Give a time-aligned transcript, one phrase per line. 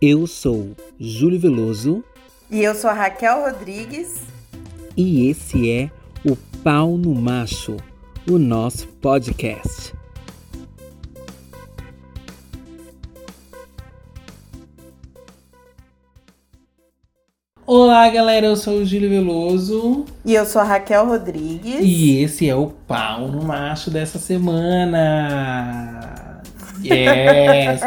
[0.00, 2.04] Eu sou Júlio Veloso.
[2.48, 4.22] E eu sou a Raquel Rodrigues.
[4.96, 5.90] E esse é
[6.24, 7.76] o Pau no Macho,
[8.30, 9.92] o nosso podcast.
[17.66, 20.04] Olá, galera, eu sou o Júlio Veloso.
[20.24, 21.80] E eu sou a Raquel Rodrigues.
[21.82, 26.04] E esse é o Pau no Macho dessa semana.
[26.80, 27.80] Yes!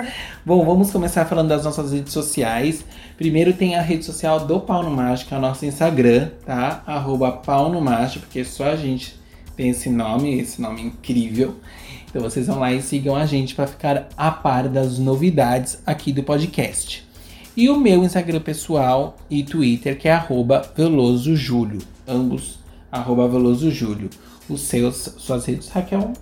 [0.44, 2.84] Bom, vamos começar falando das nossas redes sociais.
[3.16, 6.82] Primeiro tem a rede social do Pau no Macho, que é o nosso Instagram, tá?
[6.88, 9.16] Arroba Pau no Macho, porque só a gente
[9.56, 11.58] tem esse nome, esse nome incrível.
[12.10, 16.12] Então vocês vão lá e sigam a gente para ficar a par das novidades aqui
[16.12, 17.08] do podcast.
[17.56, 21.84] E o meu Instagram pessoal e Twitter, que é arroba velosojúlio.
[22.08, 22.58] Ambos,
[22.92, 24.10] arroba velosojúlio.
[24.50, 26.14] Os seus, suas redes, Raquel?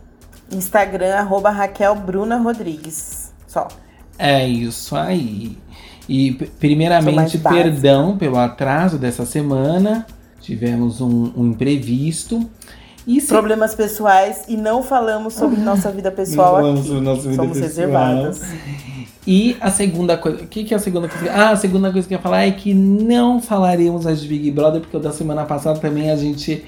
[0.52, 3.31] Instagram, arroba Raquel Bruna Rodrigues.
[3.48, 3.70] Só.
[4.20, 5.58] É isso aí.
[6.09, 10.06] E primeiramente, perdão pelo atraso dessa semana.
[10.42, 12.50] Tivemos um, um imprevisto.
[13.08, 13.28] E se...
[13.28, 16.92] Problemas pessoais e não falamos sobre nossa vida pessoal não aqui.
[17.00, 17.64] Nossa vida Somos pessoal.
[17.64, 18.42] reservadas.
[19.25, 20.44] E a segunda coisa.
[20.44, 21.31] O que, que é a segunda coisa?
[21.31, 24.52] Ah, a segunda coisa que eu ia falar é que não falaremos as de Big
[24.52, 26.66] Brother, porque o da semana passada também a gente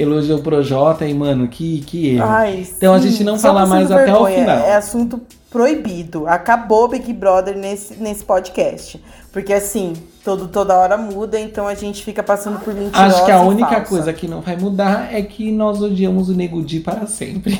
[0.00, 2.26] elogiou o Projota e, mano, que, que erro.
[2.28, 3.06] Ai, então sim.
[3.06, 4.14] a gente não fala mais vergonha.
[4.14, 4.58] até o final.
[4.58, 6.26] É assunto proibido.
[6.26, 9.02] Acabou Big Brother nesse, nesse podcast.
[9.32, 13.30] Porque assim, todo, toda hora muda, então a gente fica passando por mentirosa Acho que
[13.30, 13.84] a única falsa.
[13.84, 17.58] coisa que não vai mudar é que nós odiamos o Nego Di para sempre.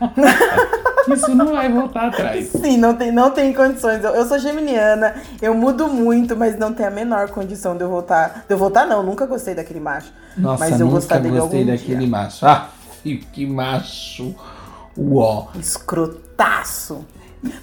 [1.14, 2.48] Isso não vai voltar atrás.
[2.48, 4.02] Sim, não tem, não tem condições.
[4.02, 7.88] Eu, eu, sou geminiana, eu mudo muito, mas não tem a menor condição de eu
[7.88, 8.44] voltar.
[8.46, 10.12] De eu voltar, não, nunca gostei daquele macho.
[10.36, 12.08] Nossa, mas eu nunca gostar dele gostei daquele dia.
[12.08, 12.46] macho.
[12.46, 12.68] Ah,
[13.32, 14.34] que macho.
[14.96, 15.48] Uó.
[15.58, 17.04] Escrotaço.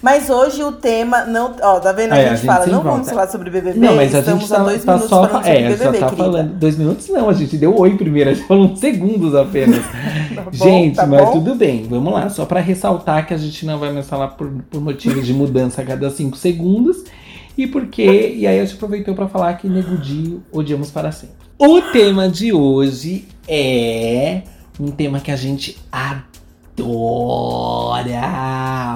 [0.01, 1.55] Mas hoje o tema não.
[1.61, 2.13] Ó, tá vendo?
[2.13, 2.89] A, é, gente, a gente fala, não volta.
[2.91, 3.79] vamos falar sobre BBB.
[3.79, 5.91] Não, mas a Estamos gente tá, dois tá minutos só, falando é, BBB, já tá
[5.91, 6.15] querida.
[6.15, 6.53] falando.
[6.53, 9.79] Dois minutos não, a gente deu oi primeiro, a gente falou uns segundos apenas.
[10.35, 11.31] tá bom, gente, tá mas bom?
[11.33, 12.29] tudo bem, vamos lá.
[12.29, 15.81] Só pra ressaltar que a gente não vai mais falar por, por motivos de mudança
[15.81, 17.03] a cada cinco segundos.
[17.57, 18.35] E porque.
[18.37, 21.35] E aí a gente aproveitou pra falar que Negudio odiamos para sempre.
[21.57, 24.41] O tema de hoje é
[24.79, 26.34] um tema que a gente adora
[26.77, 28.05] adora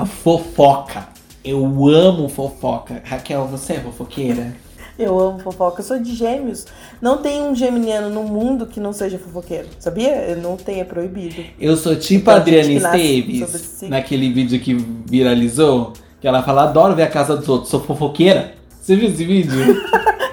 [0.05, 1.07] fofoca.
[1.43, 3.01] Eu amo fofoca.
[3.05, 4.53] Raquel, você é fofoqueira?
[4.97, 5.79] Eu amo fofoca.
[5.79, 6.67] Eu sou de gêmeos.
[7.01, 9.67] Não tem um geminiano no mundo que não seja fofoqueiro.
[9.79, 10.35] Sabia?
[10.35, 11.41] Não tem, é proibido.
[11.59, 15.93] Eu sou tipo então, a Adriana Esteves, naquele vídeo que viralizou.
[16.19, 18.53] Que ela fala, adoro ver a casa dos outros, sou fofoqueira.
[18.81, 19.53] Você viu esse vídeo?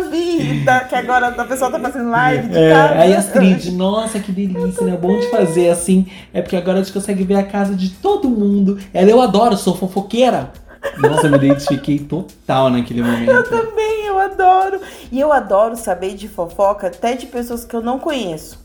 [0.00, 2.94] vi, tá, que agora a pessoa tá fazendo live de é, casa.
[2.94, 4.96] Aí Astrid, nossa, que delícia, né?
[4.96, 6.06] Bom de fazer assim.
[6.32, 8.78] É porque agora a gente consegue ver a casa de todo mundo.
[8.92, 10.50] Ela, eu adoro, sou fofoqueira.
[10.98, 13.30] Nossa, eu me identifiquei total naquele momento.
[13.30, 14.80] Eu também, eu adoro.
[15.10, 18.60] E eu adoro saber de fofoca até de pessoas que eu não conheço.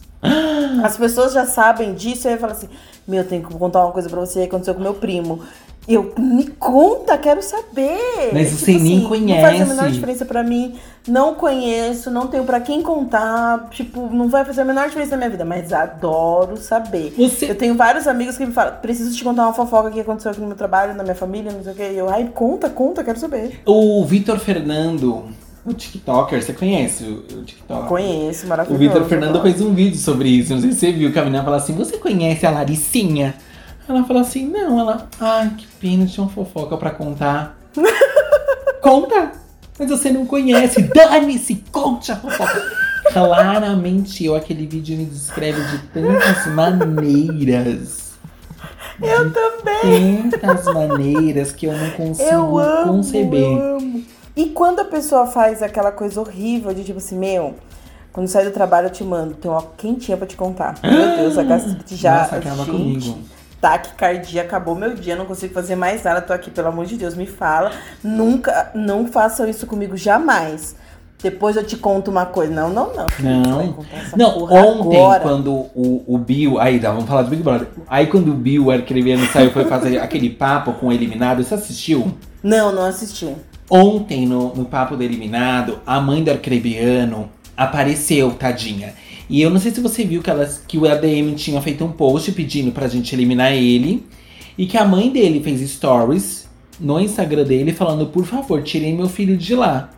[0.83, 2.69] As pessoas já sabem disso, aí eu falo assim:
[3.07, 5.41] Meu, eu tenho que contar uma coisa pra você, aconteceu com meu primo.
[5.87, 8.31] Eu, me conta, quero saber.
[8.33, 9.41] Mas tipo você assim, nem conhece.
[9.41, 10.75] Não faz a menor diferença para mim.
[11.07, 13.69] Não conheço, não tenho para quem contar.
[13.69, 15.45] Tipo, não vai fazer a menor diferença na minha vida.
[15.45, 17.13] Mas adoro saber.
[17.17, 17.49] Você...
[17.49, 20.41] Eu tenho vários amigos que me falam: preciso te contar uma fofoca que aconteceu aqui
[20.41, 21.91] no meu trabalho, na minha família, não sei o quê.
[21.93, 23.61] E eu, ai, conta, conta, quero saber.
[23.65, 25.23] O Vitor Fernando.
[25.65, 27.87] O TikToker, você conhece o, o TikTok?
[27.89, 28.83] Conheço, maravilhoso.
[28.83, 30.53] O Vitor Fernando fez um vídeo sobre isso.
[30.53, 31.11] Não sei se você viu.
[31.11, 33.35] Que a menina fala assim: Você conhece a Laricinha?
[33.87, 35.07] Ela falou assim: não, ela.
[35.19, 37.57] Ai, que pena, tinha uma fofoca pra contar.
[38.81, 39.31] Conta!
[39.79, 40.81] Mas você não conhece.
[40.81, 42.87] Dane-se, conte a fofoca.
[43.13, 48.13] Claramente eu, aquele vídeo me descreve de tantas maneiras.
[49.01, 50.29] Eu também.
[50.31, 53.41] Tantas maneiras que eu não consigo eu amo, conceber.
[53.41, 54.03] Eu amo.
[54.35, 57.55] E quando a pessoa faz aquela coisa horrível de tipo assim, meu,
[58.11, 60.75] quando sai do trabalho eu te mando, tem uma quentinha pra te contar.
[60.83, 62.21] Meu Deus, a gastrite já.
[62.21, 62.71] Nossa, acaba gente,
[63.11, 66.95] comigo taquicardia, acabou meu dia, não consigo fazer mais nada, tô aqui, pelo amor de
[66.95, 67.71] Deus, me fala.
[68.03, 70.75] Nunca, não façam isso comigo jamais.
[71.21, 72.53] Depois eu te conto uma coisa.
[72.53, 73.07] Não, não, não.
[73.19, 73.87] Não.
[74.15, 75.23] Não, ontem, agora.
[75.23, 76.59] quando o, o Bill.
[76.59, 77.67] Aí, tá, vamos falar do Big Brother.
[77.89, 82.13] Aí, quando o Bill Arcrebiano saiu foi fazer aquele papo com o eliminado, você assistiu?
[82.43, 83.35] Não, não assisti.
[83.67, 88.93] Ontem, no, no papo do eliminado, a mãe do Arcrebiano apareceu, tadinha.
[89.29, 91.91] E eu não sei se você viu que, elas, que o ADM tinha feito um
[91.91, 94.05] post pedindo pra gente eliminar ele.
[94.57, 96.47] E que a mãe dele fez stories
[96.79, 99.89] no Instagram dele falando, por favor, tirem meu filho de lá.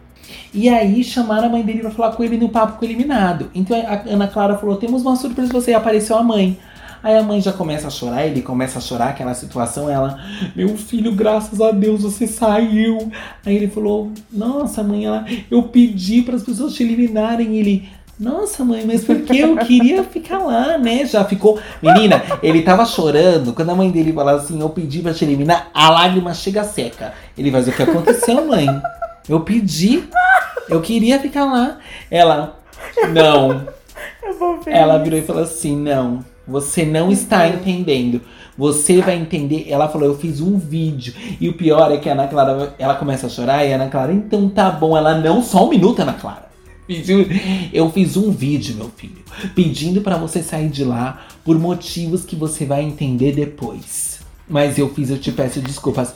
[0.54, 3.50] E aí chamaram a mãe dele pra falar com ele no papo com o eliminado.
[3.54, 5.72] Então a Ana Clara falou: temos uma surpresa pra você.
[5.72, 6.58] E apareceu a mãe.
[7.02, 10.22] Aí a mãe já começa a chorar, ele começa a chorar aquela situação, ela,
[10.54, 13.10] meu filho, graças a Deus você saiu.
[13.46, 17.58] Aí ele falou, nossa mãe, ela, eu pedi para as pessoas te eliminarem.
[17.58, 17.88] Ele,
[18.20, 21.06] nossa, mãe, mas porque eu queria ficar lá, né?
[21.06, 21.58] Já ficou.
[21.82, 23.54] Menina, ele tava chorando.
[23.54, 27.14] Quando a mãe dele fala assim, eu pedi pra te eliminar, a lágrima chega seca.
[27.38, 28.68] Ele vai dizer o que aconteceu, mãe.
[29.28, 30.04] Eu pedi.
[30.68, 31.78] Eu queria ficar lá.
[32.12, 32.60] Ela,
[33.14, 33.66] não.
[34.66, 38.20] Ela virou e falou assim: não, você não está entendendo.
[38.58, 39.68] Você vai entender.
[39.70, 41.14] Ela falou, eu fiz um vídeo.
[41.40, 43.88] E o pior é que a Ana Clara, ela começa a chorar e a Ana
[43.88, 44.98] Clara, então tá bom.
[44.98, 46.49] Ela, não, só um minuto, Ana Clara.
[47.72, 52.36] Eu fiz um vídeo, meu filho, pedindo para você sair de lá por motivos que
[52.36, 54.20] você vai entender depois.
[54.48, 56.16] Mas eu fiz, eu te peço desculpas.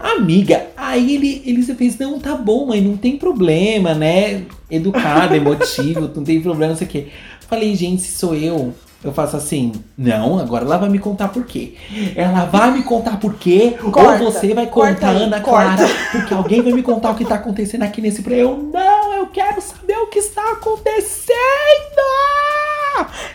[0.00, 4.46] Amiga, aí ele, ele fez, não, tá bom, mãe, não tem problema, né?
[4.70, 7.06] Educado, emotivo, não tem problema, não sei o quê.
[7.46, 11.44] Falei, gente, se sou eu, eu faço assim, não, agora ela vai me contar por
[11.44, 11.74] quê.
[12.16, 16.32] Ela vai me contar por quê, corta, ou você vai contar, aí, Ana Clara, porque
[16.32, 18.50] alguém vai me contar o que tá acontecendo aqui nesse programa.
[18.50, 21.34] Eu, não, eu quero saber o que está acontecendo!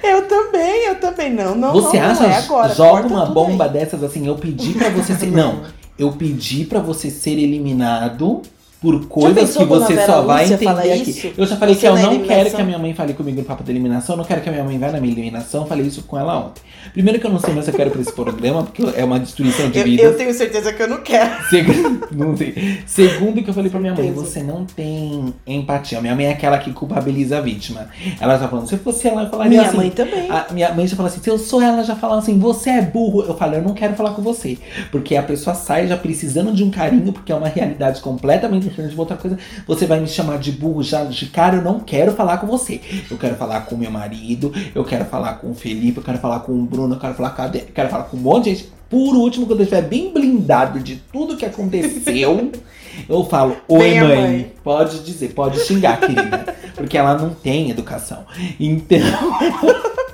[0.01, 1.31] Eu também, eu também.
[1.31, 2.73] Não, não, você não, acha, não é agora.
[2.73, 3.71] Joga uma bomba aí.
[3.71, 5.27] dessas assim, eu pedi para você ser...
[5.27, 5.61] Não,
[5.99, 8.41] eu pedi para você ser eliminado
[8.81, 11.09] por coisas que você só vai entender aqui.
[11.09, 11.33] Isso?
[11.37, 12.27] Eu já falei você que eu não eliminação?
[12.27, 14.49] quero que a minha mãe fale comigo no papo da eliminação, eu não quero que
[14.49, 16.61] a minha mãe vá na minha eliminação, eu falei isso com ela ontem.
[16.93, 19.19] Primeiro que eu não sei mais se eu quero pra esse programa, porque é uma
[19.19, 20.01] destruição de vida.
[20.01, 21.29] Eu, tenho certeza que eu não quero.
[21.49, 22.79] Segundo, não sei.
[22.85, 26.01] Segundo que eu falei pra minha mãe, você não tem empatia.
[26.01, 27.89] Minha mãe é aquela que culpabiliza a vítima.
[28.19, 29.77] Ela já falando, se fosse ela, eu falaria minha assim.
[29.77, 30.29] Minha mãe também.
[30.29, 32.81] A, minha mãe já fala assim, se eu sou ela, já fala assim, você é
[32.81, 33.23] burro.
[33.23, 34.57] Eu falo, eu não quero falar com você.
[34.89, 39.17] Porque a pessoa sai já precisando de um carinho, porque é uma realidade completamente outra
[39.17, 39.37] coisa
[39.67, 42.81] você vai me chamar de burro já de cara, eu não quero falar com você.
[43.09, 46.41] Eu quero falar com meu marido, eu quero falar com o Felipe, eu quero falar
[46.41, 48.55] com o Bruno, eu quero falar com a eu quero falar com um monte de
[48.55, 48.79] gente.
[48.89, 52.51] Por último, quando eu estiver bem blindado de tudo que aconteceu,
[53.07, 54.07] eu falo, oi mãe.
[54.07, 54.53] mãe.
[54.63, 56.55] Pode dizer, pode xingar, querida.
[56.73, 58.25] Porque ela não tem educação.
[58.59, 58.97] Então.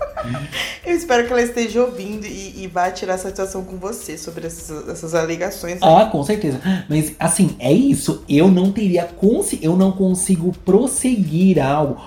[0.86, 4.88] Eu espero que ela esteja ouvindo e, e vá tirar satisfação com você sobre essas,
[4.90, 5.80] essas alegações.
[5.82, 6.60] Ah, com certeza.
[6.90, 8.24] Mas assim, é isso.
[8.30, 9.10] Eu não teria
[9.62, 11.98] eu não consigo prosseguir algo.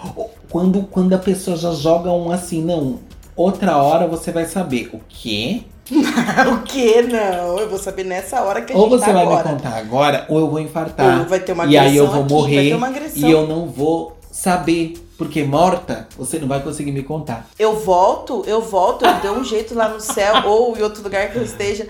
[0.51, 3.01] Quando, quando a pessoa já joga um assim, não.
[3.37, 5.63] Outra hora você vai saber o quê?
[5.91, 7.59] o que não?
[7.59, 9.49] Eu vou saber nessa hora que a ou gente Ou você tá vai agora.
[9.49, 11.21] me contar agora, ou eu vou infartar.
[11.21, 12.79] Ou vai ter uma agressão E aí eu vou aqui, morrer.
[13.15, 17.49] E eu não vou saber porque morta, você não vai conseguir me contar.
[17.59, 21.33] Eu volto, eu volto, eu dou um jeito lá no céu ou em outro lugar
[21.33, 21.89] que eu esteja.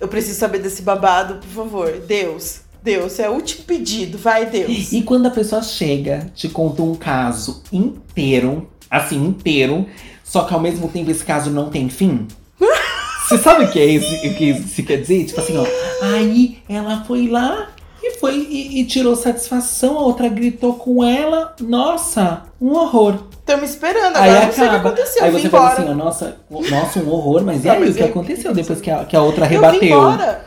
[0.00, 1.92] Eu preciso saber desse babado, por favor.
[1.98, 4.92] Deus, Deus, é o último pedido, vai Deus.
[4.92, 9.86] E quando a pessoa chega, te conta um caso inteiro, assim, inteiro,
[10.24, 12.26] só que ao mesmo tempo esse caso não tem fim?
[13.28, 15.26] Você sabe o que é isso, o que isso quer dizer?
[15.26, 15.66] Tipo assim, ó.
[16.02, 17.68] Aí ela foi lá
[18.02, 21.54] e foi e, e, tirou satisfação, a outra gritou com ela.
[21.60, 23.24] Nossa, um horror.
[23.46, 25.24] me esperando, agora aí não sei o que aconteceu.
[25.24, 28.54] Aí você fala assim, ó, nossa, nossa, um horror, mas e aí o que aconteceu
[28.54, 29.82] depois que a, que a outra rebateu?
[29.82, 30.44] Eu, embora.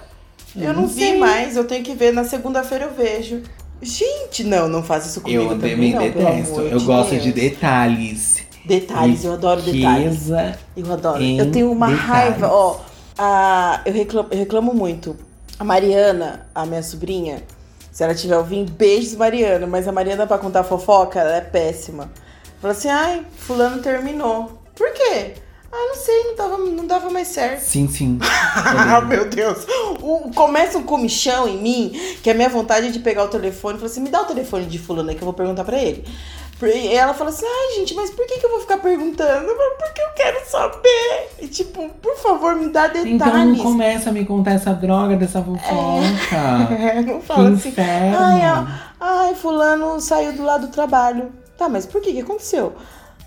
[0.56, 3.42] eu, eu não, não vi mais, eu tenho que ver, na segunda-feira eu vejo.
[3.82, 6.62] Gente, não, não faz isso comigo eu também, não, detesto.
[6.62, 7.24] Eu de gosto Deus.
[7.24, 8.44] de detalhes.
[8.66, 10.30] Detalhes, eu adoro detalhes.
[10.76, 11.22] Eu adoro.
[11.22, 12.08] Eu tenho uma detalhes.
[12.08, 12.80] raiva, ó.
[13.18, 15.16] A, eu, reclamo, eu reclamo muito
[15.60, 17.44] a Mariana, a minha sobrinha,
[17.92, 19.68] se ela estiver ouvindo, beijos, Mariana.
[19.68, 22.12] Mas a Mariana, pra contar fofoca, ela é péssima.
[22.60, 24.60] Fala assim, ai, fulano terminou.
[24.76, 25.36] Por quê?
[25.76, 27.62] Ah, não sei, não dava, não dava mais certo.
[27.62, 28.20] Sim, sim.
[28.22, 29.66] ah, meu Deus.
[30.00, 33.76] O, começa um comichão em mim, que é a minha vontade de pegar o telefone
[33.76, 35.80] e falar assim, me dá o telefone de fulano aí que eu vou perguntar pra
[35.82, 36.06] ele.
[36.62, 39.48] E ela fala assim, ai gente, mas por que, que eu vou ficar perguntando?
[39.78, 41.30] Porque eu quero saber.
[41.42, 43.14] E tipo, por favor, me dá detalhes.
[43.16, 45.64] Então não começa a me contar essa droga dessa fofoca.
[46.74, 47.70] É, não fala que assim.
[47.70, 48.18] Inferno.
[48.18, 48.42] Ai,
[49.00, 51.32] ai, fulano saiu do lado do trabalho.
[51.58, 52.14] Tá, mas por que?
[52.14, 52.74] que aconteceu?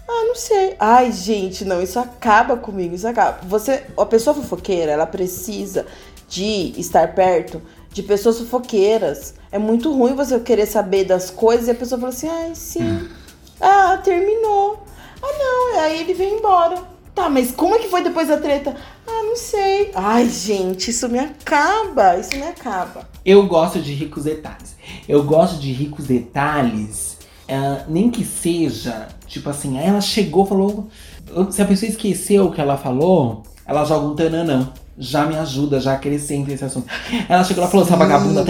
[0.08, 0.76] Ah, não sei.
[0.78, 3.40] Ai, gente, não, isso acaba comigo, isso acaba.
[3.46, 5.86] Você, a pessoa fofoqueira, ela precisa
[6.28, 7.60] de estar perto
[7.92, 9.34] de pessoas fofoqueiras.
[9.50, 13.08] É muito ruim você querer saber das coisas e a pessoa fala assim: ai, sim.
[13.58, 14.84] Ah, terminou.
[15.22, 15.80] Ah, não.
[15.80, 16.76] Aí ele vem embora.
[17.14, 18.76] Tá, mas como é que foi depois da treta?
[19.06, 19.90] Ah, não sei.
[19.94, 22.18] Ai, gente, isso me acaba.
[22.18, 23.08] Isso me acaba.
[23.24, 24.76] Eu gosto de ricos detalhes.
[25.08, 27.16] Eu gosto de ricos detalhes,
[27.48, 30.88] uh, nem que seja, tipo assim, ela chegou, falou.
[31.50, 35.78] Se a pessoa esqueceu o que ela falou, ela joga um tananã já me ajuda,
[35.78, 36.88] já acrescenta esse assunto.
[37.28, 38.44] Ela chegou lá e falou, essa vagabunda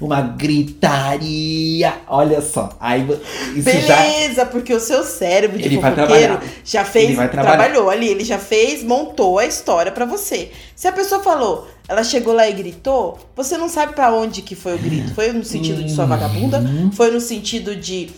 [0.00, 1.94] uma gritaria.
[2.08, 2.70] Olha só.
[2.80, 3.06] Aí,
[3.54, 4.46] isso Beleza, já...
[4.46, 9.38] porque o seu cérebro de ele fofoqueiro já fez, trabalhou ali, ele já fez, montou
[9.38, 10.50] a história para você.
[10.74, 14.56] Se a pessoa falou, ela chegou lá e gritou, você não sabe para onde que
[14.56, 15.14] foi o grito.
[15.14, 16.58] Foi no sentido de sua vagabunda?
[16.58, 16.90] Uhum.
[16.90, 18.10] Foi no sentido de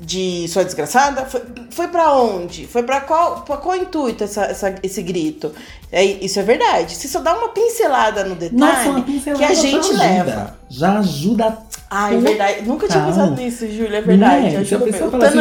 [0.00, 1.24] de sua desgraçada?
[1.24, 2.66] Foi, foi para onde?
[2.66, 5.52] Foi para qual, pra qual intuito essa, essa, esse grito?
[5.90, 6.94] É, isso é verdade.
[6.94, 10.56] Se só dá uma pincelada no detalhe, Nossa, uma pincelada que a gente já leva.
[10.68, 11.58] Já ajuda.
[11.88, 12.62] Ah, é verdade.
[12.62, 14.56] Nunca tinha pensado nisso, Júlia, é verdade.
[14.56, 14.64] É?
[14.64, 15.38] Se a pessoa fala assim,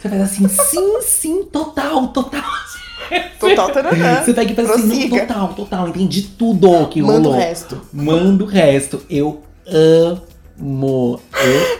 [0.00, 2.42] você faz assim, sim, sim, total, total.
[3.40, 4.22] Total taranã.
[4.22, 7.16] Você pega e faz assim, total, total, entendi tudo que rolou.
[7.16, 7.80] Manda o resto.
[7.92, 9.02] Manda o resto.
[9.08, 10.27] Eu amo
[10.58, 11.20] Mo,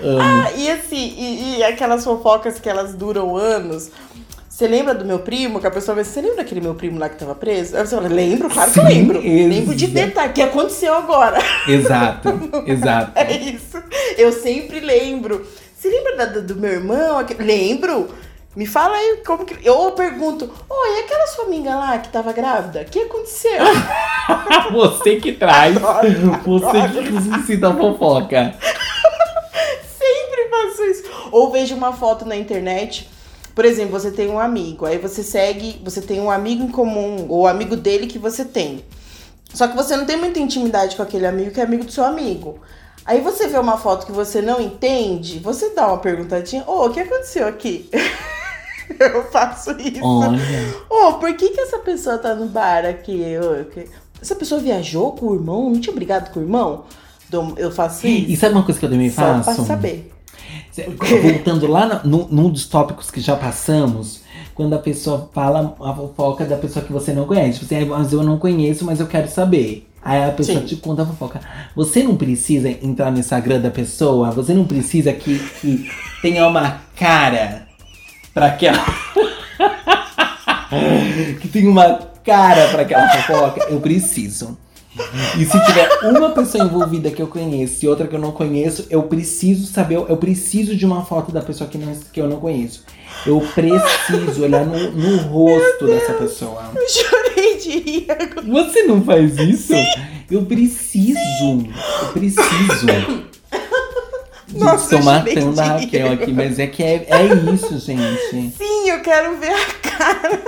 [0.01, 0.21] eu amo.
[0.21, 3.91] Ah, e assim, e, e, aquelas fofocas que elas duram anos.
[4.49, 5.61] Você lembra do meu primo?
[5.61, 7.77] Que a pessoa vai você lembra daquele meu primo lá que tava preso?
[7.77, 9.21] Aí você fala, lembro, claro que eu lembro.
[9.21, 11.39] Lembro de detalhe, que aconteceu agora.
[11.67, 12.29] Exato,
[12.67, 13.13] exato.
[13.15, 13.83] é isso.
[14.17, 15.47] Eu sempre lembro.
[15.77, 17.25] Você lembra da, do meu irmão?
[17.39, 18.09] Lembro.
[18.59, 19.57] Me fala aí como que.
[19.65, 22.81] Eu pergunto, oi, e aquela sua amiga lá que tava grávida?
[22.81, 23.63] O que aconteceu?
[24.75, 25.77] você que traz.
[25.77, 27.05] Adoro, você adoro.
[27.05, 28.57] que suscita fofoca.
[29.97, 31.05] Sempre faço isso.
[31.31, 33.09] Ou vejo uma foto na internet.
[33.55, 37.27] Por exemplo, você tem um amigo, aí você segue, você tem um amigo em comum,
[37.29, 38.85] ou amigo dele que você tem.
[39.55, 42.05] Só que você não tem muita intimidade com aquele amigo que é amigo do seu
[42.05, 42.59] amigo.
[43.07, 46.87] Aí você vê uma foto que você não entende, você dá uma perguntadinha, ô, oh,
[46.87, 47.89] o que aconteceu aqui?
[48.99, 50.03] eu faço isso.
[50.03, 50.39] Olha.
[50.91, 53.23] Oh, por que, que essa pessoa tá no bar aqui?
[54.21, 55.71] Essa pessoa viajou com o irmão?
[55.71, 56.85] Não tinha brigado com o irmão?
[57.57, 58.31] Eu faço isso.
[58.31, 59.45] E sabe uma coisa que eu também faço?
[59.45, 60.13] Só pra saber.
[61.23, 64.23] Voltando lá no, num dos tópicos que já passamos,
[64.55, 67.59] quando a pessoa fala a fofoca da pessoa que você não conhece.
[67.59, 69.87] Você, tipo assim, mas eu não conheço, mas eu quero saber.
[70.01, 70.65] Aí a pessoa Sim.
[70.65, 71.41] te conta a fofoca.
[71.77, 75.91] Você não precisa entrar no Instagram da pessoa, você não precisa que, que
[76.23, 77.68] tenha uma cara
[78.33, 78.85] para aquela.
[81.41, 84.57] que tem uma cara para aquela fofoca, eu preciso.
[85.39, 88.87] E se tiver uma pessoa envolvida que eu conheço e outra que eu não conheço,
[88.91, 92.41] eu preciso saber, eu preciso de uma foto da pessoa que, não, que eu não
[92.41, 92.85] conheço.
[93.25, 96.73] Eu preciso olhar no, no rosto dessa pessoa.
[96.75, 98.47] Eu chorei de rir agora.
[98.47, 99.75] Você não faz isso?
[99.75, 99.87] Sim.
[100.31, 101.19] Eu preciso.
[101.39, 101.73] Sim.
[102.03, 102.87] Eu preciso.
[104.59, 108.57] Nossa, Estou matando a Raquel aqui, mas é que é, é isso, gente.
[108.57, 110.41] Sim, eu quero ver a cara.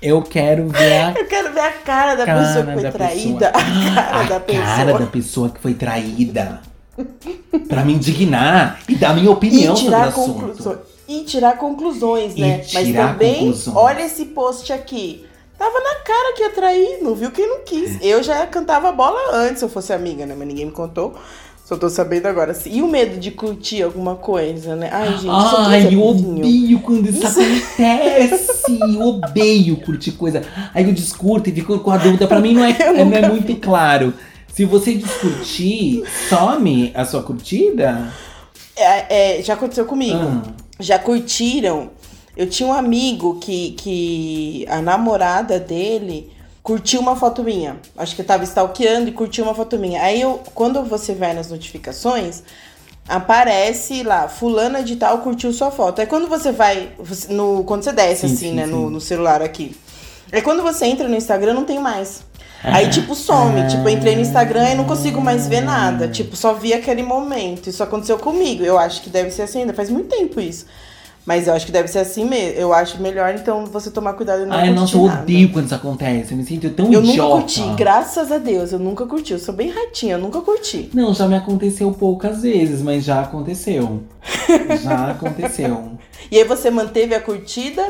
[0.00, 3.52] Eu quero ver a Eu quero ver a cara da cara pessoa que foi traída.
[3.52, 3.98] Pessoa.
[3.98, 4.64] A cara a da pessoa.
[4.64, 6.60] Cara da pessoa que foi traída.
[7.68, 10.78] pra me indignar e dar minha opinião sobre o assunto.
[11.06, 12.64] E tirar conclusões, né?
[12.72, 13.76] Mas também, conclusões.
[13.76, 15.24] olha esse post aqui.
[15.58, 17.98] Tava na cara que ia trair, não viu quem não quis.
[18.00, 20.34] Eu já cantava bola antes se eu fosse amiga, né?
[20.38, 21.18] Mas ninguém me contou.
[21.68, 22.56] Só tô sabendo agora.
[22.64, 24.88] E o medo de curtir alguma coisa, né?
[24.90, 28.78] Ai, gente, Ai, eu odeio quando isso acontece.
[28.80, 30.42] eu odeio curtir coisa.
[30.72, 32.26] Aí eu descurto e fico com a dúvida.
[32.26, 32.72] Pra mim não é,
[33.04, 34.14] não é muito claro.
[34.50, 38.14] Se você descurtir, some a sua curtida?
[38.74, 40.16] É, é, já aconteceu comigo.
[40.16, 40.42] Ah.
[40.80, 41.90] Já curtiram.
[42.34, 46.30] Eu tinha um amigo que, que a namorada dele
[46.68, 47.78] curtiu uma foto minha.
[47.96, 50.02] Acho que eu tava stalkeando e curtiu uma foto minha.
[50.02, 52.42] Aí eu, quando você vai nas notificações,
[53.08, 56.02] aparece lá, fulana de tal curtiu sua foto.
[56.02, 56.90] Aí quando você vai,
[57.30, 58.70] no, quando você desce sim, assim, sim, né, sim.
[58.70, 59.74] No, no celular aqui.
[60.30, 62.20] Aí quando você entra no Instagram, não tem mais.
[62.62, 63.66] Aí, tipo, some.
[63.66, 66.06] Tipo, eu entrei no Instagram e não consigo mais ver nada.
[66.06, 67.70] Tipo, só vi aquele momento.
[67.70, 68.62] Isso aconteceu comigo.
[68.62, 69.72] Eu acho que deve ser assim ainda.
[69.72, 70.66] Faz muito tempo isso.
[71.28, 72.58] Mas eu acho que deve ser assim mesmo.
[72.58, 75.74] Eu acho melhor, então, você tomar cuidado e não Ai, nossa, eu odeio quando isso
[75.74, 76.32] acontece.
[76.32, 77.18] Eu me sinto tão eu idiota.
[77.18, 79.34] Eu nunca curti, graças a Deus, eu nunca curti.
[79.34, 80.88] Eu sou bem ratinha, eu nunca curti.
[80.94, 84.04] Não, já me aconteceu poucas vezes, mas já aconteceu.
[84.82, 85.98] já aconteceu.
[86.30, 87.84] E aí você manteve a curtida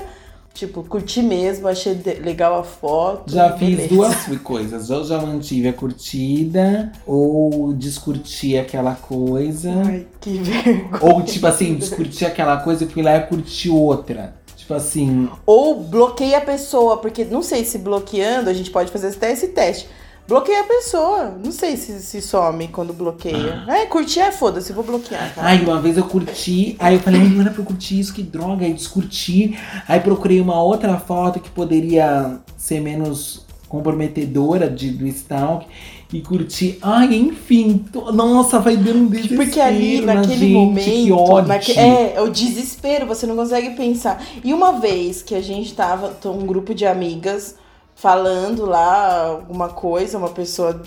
[0.58, 3.32] Tipo, curti mesmo, achei legal a foto.
[3.32, 3.94] Já fiz beleza.
[3.94, 4.90] duas coisas.
[4.90, 9.70] Ou já mantive a curtida, ou descurti aquela coisa.
[9.86, 10.98] Ai, que vergonha.
[11.00, 14.34] Ou, tipo assim, descurti aquela coisa e fui lá e curti outra.
[14.56, 15.28] Tipo assim.
[15.46, 19.46] Ou bloqueei a pessoa, porque não sei se bloqueando a gente pode fazer até esse
[19.48, 19.88] teste.
[20.28, 21.38] Bloqueia a pessoa.
[21.42, 23.64] Não sei se, se some quando bloqueia.
[23.66, 23.78] Ah.
[23.78, 25.34] É, curtir é foda-se, vou bloquear.
[25.34, 25.48] Cara.
[25.48, 28.22] Ai, uma vez eu curti, aí eu falei, não era pra eu curtir isso, que
[28.22, 29.58] droga, aí descurti.
[29.88, 35.66] Aí procurei uma outra foto que poderia ser menos comprometedora de, do stalk
[36.12, 36.78] e curti.
[36.82, 39.42] Ai, enfim, tô, nossa, vai dando um desespero.
[39.42, 44.22] Porque ali, naquele gente, momento, naque, é, é o desespero, você não consegue pensar.
[44.44, 47.56] E uma vez que a gente tava, um grupo de amigas
[47.98, 50.80] falando lá alguma coisa, uma pessoa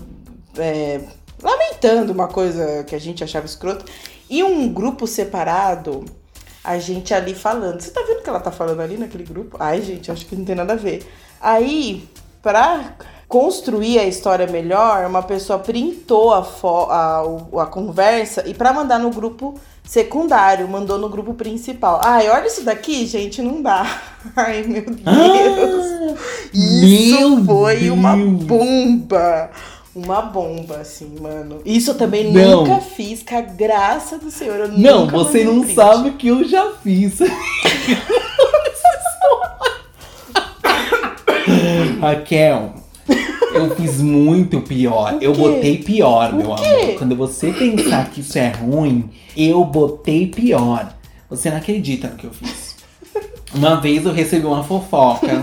[0.58, 1.02] é,
[1.42, 3.84] comentando uma coisa que a gente achava escrota.
[4.30, 6.06] E um grupo separado,
[6.64, 7.82] a gente ali falando.
[7.82, 9.58] Você tá vendo o que ela tá falando ali naquele grupo?
[9.60, 11.06] Ai, gente, acho que não tem nada a ver.
[11.42, 12.08] Aí,
[12.42, 12.96] pra
[13.32, 16.46] construir a história melhor, uma pessoa printou a,
[16.90, 17.24] a,
[17.62, 22.02] a conversa e para mandar no grupo secundário, mandou no grupo principal.
[22.04, 24.02] Ai, olha isso daqui, gente, não dá.
[24.36, 25.00] Ai, meu Deus.
[25.06, 26.16] Ah,
[26.54, 27.94] isso meu foi Deus.
[27.98, 29.50] uma bomba.
[29.96, 31.62] Uma bomba, assim, mano.
[31.66, 32.66] Isso eu também não.
[32.66, 34.60] nunca fiz, com a graça do Senhor.
[34.60, 35.76] Eu não, você não print.
[35.76, 37.18] sabe o que eu já fiz.
[42.02, 42.81] Raquel,
[43.54, 45.18] eu fiz muito pior.
[45.22, 46.96] Eu botei pior, meu amor.
[46.98, 50.94] Quando você pensar que isso é ruim, eu botei pior.
[51.30, 52.76] Você não acredita no que eu fiz.
[53.54, 55.42] Uma vez eu recebi uma fofoca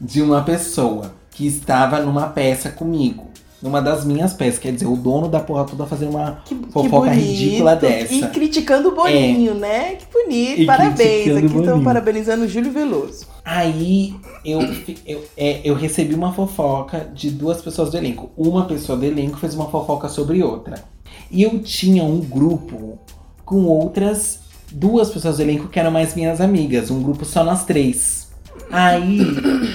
[0.00, 3.31] de uma pessoa que estava numa peça comigo
[3.62, 4.58] numa das minhas peças.
[4.58, 8.12] Quer dizer, o dono da porra toda fazendo uma que, fofoca que ridícula dessa.
[8.12, 9.54] E criticando o Boninho, é.
[9.54, 9.94] né?
[9.94, 10.60] Que bonito.
[10.60, 11.36] E Parabéns.
[11.36, 13.26] Aqui estamos parabenizando o Júlio Veloso.
[13.44, 14.14] Aí
[14.44, 14.60] eu,
[15.06, 18.30] eu, é, eu recebi uma fofoca de duas pessoas do elenco.
[18.36, 20.82] Uma pessoa do elenco fez uma fofoca sobre outra.
[21.30, 22.98] E eu tinha um grupo
[23.44, 24.40] com outras
[24.70, 26.90] duas pessoas do elenco que eram mais minhas amigas.
[26.90, 28.30] Um grupo só nós três.
[28.70, 29.18] Aí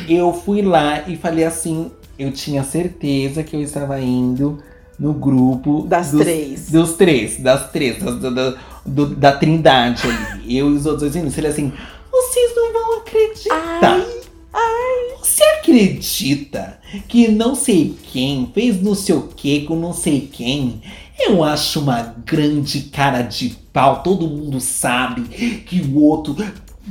[0.10, 4.62] eu fui lá e falei assim: eu tinha certeza que eu estava indo
[5.00, 6.72] no grupo das dos, três.
[6.72, 10.58] Dos três, das três, das, da, do, da trindade ali.
[10.58, 11.38] eu e os outros dois meninos.
[11.38, 11.72] Ele assim,
[12.12, 13.80] vocês não vão acreditar.
[13.82, 14.08] Ai,
[14.54, 15.18] ai.
[15.22, 20.82] Você acredita que não sei quem fez não sei o que com não sei quem?
[21.20, 24.02] Eu acho uma grande cara de pau.
[24.02, 25.22] Todo mundo sabe
[25.66, 26.36] que o outro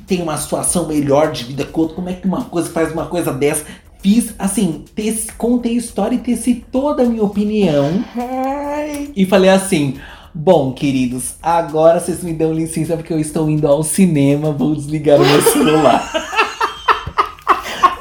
[0.07, 1.97] tem uma situação melhor de vida que o outro.
[1.97, 3.65] Como é que uma coisa faz uma coisa dessa?
[4.01, 8.05] Fiz, assim, teci, contei história e teci toda a minha opinião.
[8.17, 9.11] Ai.
[9.17, 9.95] E falei assim:
[10.39, 15.19] Bom, queridos, agora vocês me dão licença porque eu estou indo ao cinema, vou desligar
[15.19, 16.13] o meu celular.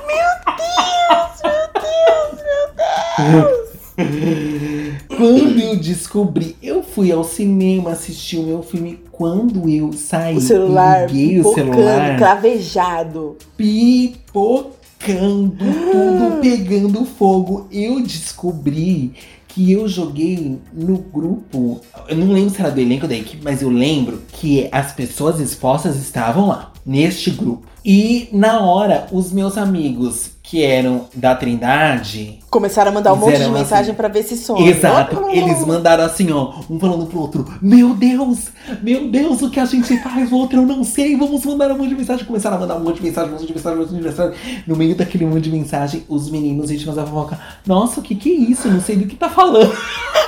[0.06, 5.08] meu Deus, meu Deus, meu Deus!
[5.18, 9.00] Quando eu descobri, eu fui ao cinema assistir o meu filme.
[9.14, 17.68] Quando eu saí, o celular, liguei o celular, cravejado, pipocando picando, tudo pegando fogo.
[17.72, 19.14] Eu descobri
[19.48, 21.79] que eu joguei no grupo.
[22.08, 25.40] Eu não lembro se era do elenco da equipe, mas eu lembro que as pessoas
[25.40, 27.75] expostas estavam lá, neste grupo.
[27.86, 32.40] E na hora, os meus amigos que eram da Trindade.
[32.50, 34.68] Começaram a mandar um monte de mensagem assim, para ver se some.
[34.68, 35.22] Exato.
[35.24, 38.50] Oh, Eles mandaram assim, ó, um falando pro outro: Meu Deus,
[38.82, 40.32] meu Deus, o que a gente faz?
[40.32, 41.16] O outro eu não sei.
[41.16, 42.26] Vamos mandar um monte de mensagem.
[42.26, 44.36] Começaram a mandar um monte de mensagem, um monte de mensagem, um monte de mensagem.
[44.66, 47.40] No meio daquele monte de mensagem, os meninos, a gente fazia fofoca.
[47.68, 48.68] Nossa, o que que é isso?
[48.68, 49.72] Não sei do que tá falando.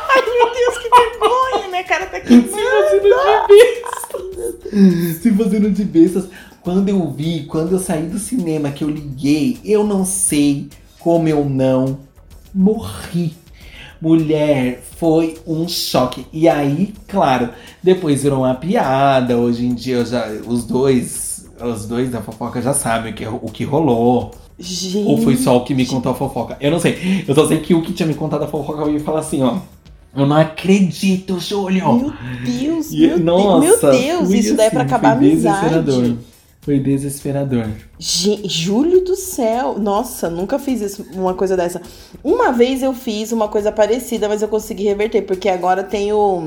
[0.10, 1.84] Ai, meu Deus, que vergonha, né?
[1.84, 2.42] Cara, tá aqui.
[2.42, 5.22] Se fazendo de bestas.
[5.22, 6.30] Se fazendo de bestas.
[6.68, 10.68] Quando eu vi, quando eu saí do cinema, que eu liguei, eu não sei
[11.00, 11.98] como eu não
[12.54, 13.34] morri.
[14.02, 16.26] Mulher, foi um choque.
[16.34, 17.52] E aí, claro,
[17.82, 19.38] depois virou uma piada.
[19.38, 23.50] Hoje em dia, já, os dois, os dois da fofoca já sabem o que, o
[23.50, 24.32] que rolou.
[24.60, 25.08] Gente.
[25.08, 26.58] Ou foi só o que me contou a fofoca?
[26.60, 27.24] Eu não sei.
[27.26, 29.60] Eu só sei que o que tinha me contado a fofoca ia falar assim, ó.
[30.14, 31.94] Eu não acredito, Júlio!
[31.94, 35.14] Meu Deus, e, meu, nossa, meu Deus, isso assim, daí é pra assim, acabar a
[35.14, 36.18] amizade.
[36.68, 37.66] Foi desesperador.
[37.98, 39.80] Júlio do céu!
[39.80, 41.82] Nossa, nunca fiz isso, uma coisa dessa.
[42.22, 46.46] Uma vez eu fiz uma coisa parecida, mas eu consegui reverter, porque agora tem o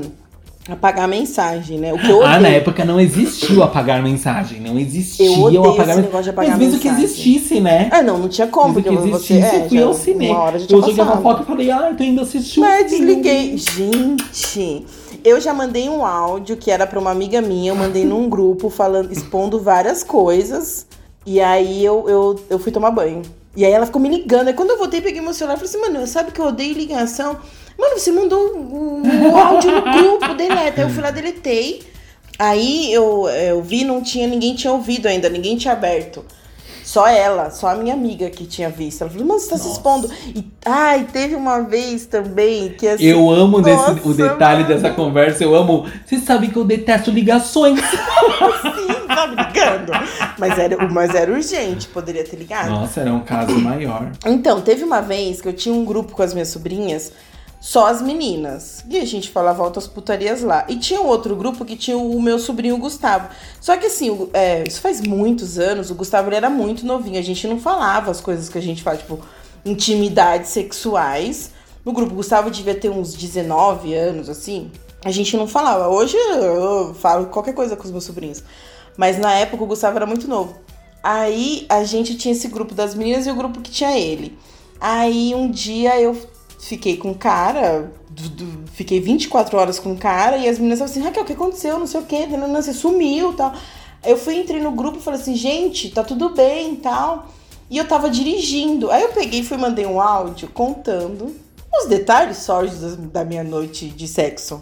[0.69, 1.91] apagar mensagem, né?
[1.91, 4.61] O que eu ah, na época não existiu apagar mensagem.
[4.61, 7.89] Não existia eu odeio o apagar esse negócio de apagar Mas mesmo que existisse, né?
[7.91, 9.39] Ah, não, não tinha como, porque você.
[9.39, 10.53] É, fui ao cinema.
[10.69, 13.57] Eu joguei uma foto e falei, ah, tô indo assistir Mas desliguei.
[13.57, 14.85] Gente.
[15.23, 18.69] Eu já mandei um áudio que era para uma amiga minha, eu mandei num grupo
[18.69, 20.87] falando, expondo várias coisas.
[21.25, 23.21] E aí eu, eu, eu fui tomar banho.
[23.55, 24.47] E aí ela ficou me ligando.
[24.47, 26.73] Aí quando eu voltei, peguei meu celular e falei assim, mano, sabe que eu odeio
[26.73, 27.37] ligação?
[27.77, 30.81] Mano, você mandou o, áudio no grupo, deleta.
[30.81, 31.83] Aí eu fui lá, deletei.
[32.39, 36.25] Aí eu, eu vi, não tinha, ninguém tinha ouvido ainda, ninguém tinha aberto.
[36.91, 39.03] Só ela, só a minha amiga que tinha visto.
[39.03, 39.69] Ela falou, mas você tá Nossa.
[39.69, 40.11] se expondo.
[40.35, 43.05] E, ai, teve uma vez também que assim.
[43.05, 44.75] Eu amo desse, o detalhe mano.
[44.75, 45.89] dessa conversa, eu amo.
[46.05, 47.79] Você sabe que eu detesto ligações.
[47.79, 49.93] Sim, tá ligando.
[50.37, 52.69] Mas era, mas era urgente, poderia ter ligado.
[52.69, 54.11] Nossa, era um caso maior.
[54.25, 57.13] Então, teve uma vez que eu tinha um grupo com as minhas sobrinhas
[57.61, 58.83] só as meninas.
[58.89, 60.65] E a gente falava altas putarias lá.
[60.67, 63.29] E tinha um outro grupo que tinha o meu sobrinho Gustavo.
[63.61, 67.19] Só que assim, é, isso faz muitos anos, o Gustavo ele era muito novinho.
[67.19, 69.19] A gente não falava as coisas que a gente fala, tipo,
[69.63, 71.51] intimidades sexuais.
[71.85, 72.13] no grupo.
[72.13, 74.71] O Gustavo devia ter uns 19 anos, assim.
[75.05, 75.87] A gente não falava.
[75.87, 78.43] Hoje eu falo qualquer coisa com os meus sobrinhos.
[78.97, 80.55] Mas na época o Gustavo era muito novo.
[81.03, 84.37] Aí a gente tinha esse grupo das meninas e o grupo que tinha ele.
[84.79, 86.15] Aí um dia eu
[86.61, 90.79] fiquei com o cara, do, do, fiquei 24 horas com o cara, e as meninas
[90.79, 91.79] falaram assim, Raquel, o que aconteceu?
[91.79, 93.51] Não sei o quê, não, você sumiu tal.
[94.05, 97.27] Eu fui, entrei no grupo e falei assim, gente, tá tudo bem tal.
[97.69, 98.91] E eu tava dirigindo.
[98.91, 101.35] Aí eu peguei e fui mandei um áudio contando
[101.73, 104.61] os detalhes sórdidos da minha noite de sexo.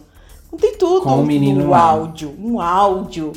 [0.50, 2.36] Contei tudo Com o menino no áudio.
[2.40, 3.34] Um áudio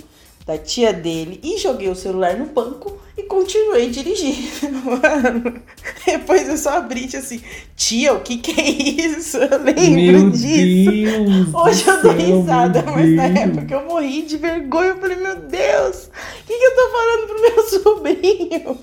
[0.46, 1.40] da tia dele.
[1.42, 2.98] E joguei o celular no banco
[3.32, 4.78] continuei dirigindo.
[4.84, 5.54] Mano,
[6.06, 7.40] depois eu só abri assim,
[7.76, 9.38] tia, o que que é isso?
[9.38, 10.90] Eu lembro Meu disso.
[10.90, 13.46] Deus Hoje eu dou risada, mas na Deus.
[13.46, 14.88] época eu morri de vergonha.
[14.90, 18.78] Eu falei, meu Deus, o que, que eu tô falando pro meu sobrinho?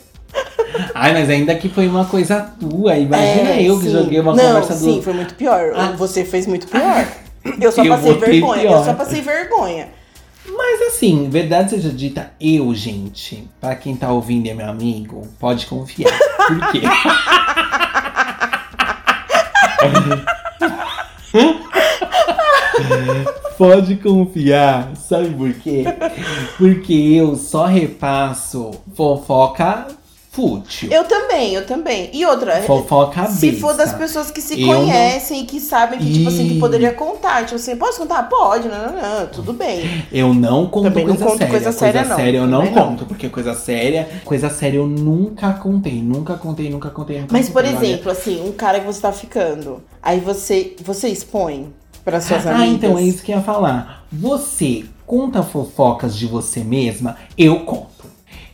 [0.93, 2.95] Ai, mas ainda que foi uma coisa tua.
[2.97, 3.91] Imagina É, eu que sim.
[3.91, 4.79] joguei uma Não, conversa do.
[4.79, 5.71] sim, foi muito pior.
[5.75, 5.91] Ah.
[5.97, 7.07] Você fez muito pior.
[7.59, 8.63] Eu só Eu passei vergonha.
[8.63, 9.89] Eu só passei vergonha.
[10.45, 15.27] Mas assim, verdade seja dita, eu, gente, pra quem tá ouvindo e é meu amigo,
[15.39, 16.17] pode confiar.
[16.47, 16.81] Por quê?
[23.57, 24.95] pode confiar.
[24.95, 25.83] Sabe por quê?
[26.57, 29.87] Porque eu só repasso fofoca
[30.39, 30.89] fútil.
[30.89, 32.09] Eu também, eu também.
[32.13, 33.35] E outra, Fofoca besta.
[33.35, 36.47] se for das pessoas que se Eu não- conhecem e que sabem que, tipo assim,
[36.47, 37.43] que poderia contar.
[37.43, 38.23] Tipo assim, posso contar?
[38.29, 40.05] Pode, não, não, não, tudo bem.
[40.11, 41.51] Eu não conto Também não coisa conto séria.
[41.51, 42.19] coisa séria, não.
[42.45, 42.87] eu não Também não.
[42.89, 47.19] conto, porque coisa séria, coisa séria eu nunca contei, nunca contei, nunca contei.
[47.19, 47.85] Nunca Mas, por contei, olha.
[47.85, 51.67] exemplo, assim, um cara que você tá ficando, aí você, você expõe
[52.05, 52.75] para suas Ah, amigas.
[52.75, 54.05] então é isso que eu ia falar.
[54.11, 57.17] Você conta fofocas de você mesma?
[57.37, 57.98] Eu conto.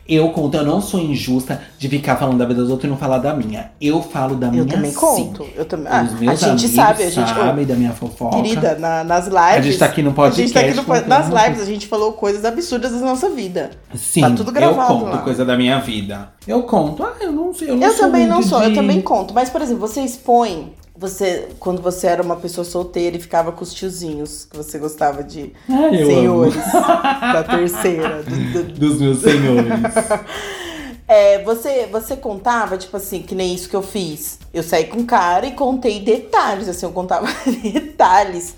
[0.08, 2.96] Eu conto, eu não sou injusta de ficar falando da vida dos outros e não
[2.96, 3.72] falar da minha.
[3.80, 4.96] Eu falo da minha Eu também sim.
[4.96, 5.46] conto.
[5.56, 5.86] Eu também.
[5.92, 7.28] Ah, Os a meus gente amigos sabe, a gente.
[7.34, 8.36] sabem da minha fofoca.
[8.40, 9.36] Querida, na- nas lives.
[9.56, 11.86] A gente tá aqui no A gente tá aqui podcast no, nas lives, a gente
[11.88, 13.70] falou coisas absurdas da nossa vida.
[13.94, 15.18] Sim, Tá tudo gravado eu conto lá.
[15.18, 16.28] coisa da minha vida.
[16.46, 17.02] Eu conto.
[17.02, 19.34] Ah, eu não sei, eu não Eu sou também não sou, eu de- também conto.
[19.34, 20.72] Mas, por exemplo, você expõe.
[20.98, 25.22] Você, quando você era uma pessoa solteira e ficava com os tiozinhos, que você gostava
[25.22, 28.22] de Ah, senhores da terceira.
[28.22, 29.70] do- do- Dos meus senhores.
[31.08, 34.40] É, você, você contava, tipo assim, que nem isso que eu fiz.
[34.52, 37.28] Eu saí com um cara e contei detalhes, assim, eu contava
[37.62, 38.56] detalhes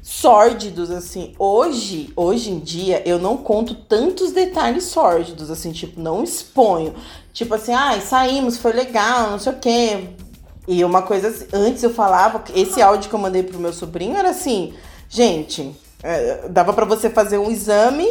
[0.00, 1.32] sórdidos, assim.
[1.36, 6.94] Hoje, hoje em dia, eu não conto tantos detalhes sórdidos, assim, tipo, não exponho.
[7.32, 10.08] Tipo assim, ai, saímos, foi legal, não sei o quê.
[10.72, 14.16] E uma coisa assim, antes eu falava, esse áudio que eu mandei pro meu sobrinho
[14.16, 14.72] era assim,
[15.08, 18.06] gente, é, dava pra você fazer um exame,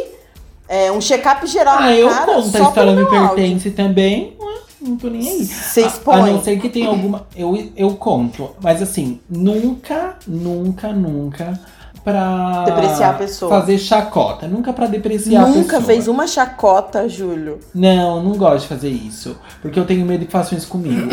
[0.67, 3.35] é, um check-up geral Ah, eu cara, conto, a história me meu áudio.
[3.35, 4.35] pertence também.
[4.37, 5.45] Ué, Não tô nem aí.
[5.45, 6.15] Você A- expõe.
[6.19, 7.25] A, não ser que tenha alguma.
[7.33, 8.49] Eu, eu conto.
[8.61, 11.59] Mas assim, nunca, nunca, nunca
[12.03, 12.63] pra.
[12.65, 13.49] Depreciar a pessoa.
[13.59, 14.47] Fazer chacota.
[14.47, 15.61] Nunca pra depreciar a pessoa.
[15.63, 17.59] Nunca fez uma chacota, Júlio.
[17.73, 19.35] Não, não gosto de fazer isso.
[19.61, 21.09] Porque eu tenho medo que façam isso comigo.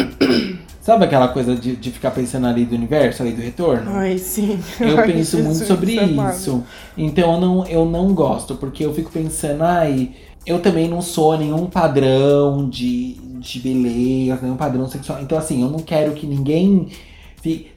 [0.87, 3.91] Sabe aquela coisa de, de ficar pensando ali do universo, ali do retorno?
[3.91, 4.57] Ai, sim.
[4.79, 6.37] Eu Ai, penso muito Jesus sobre amado.
[6.37, 6.63] isso.
[6.97, 10.13] Então eu não, eu não gosto, porque eu fico pensando, ai,
[10.47, 15.21] eu também não sou nenhum padrão de, de beleza, nenhum padrão sexual.
[15.21, 16.87] Então, assim, eu não quero que ninguém.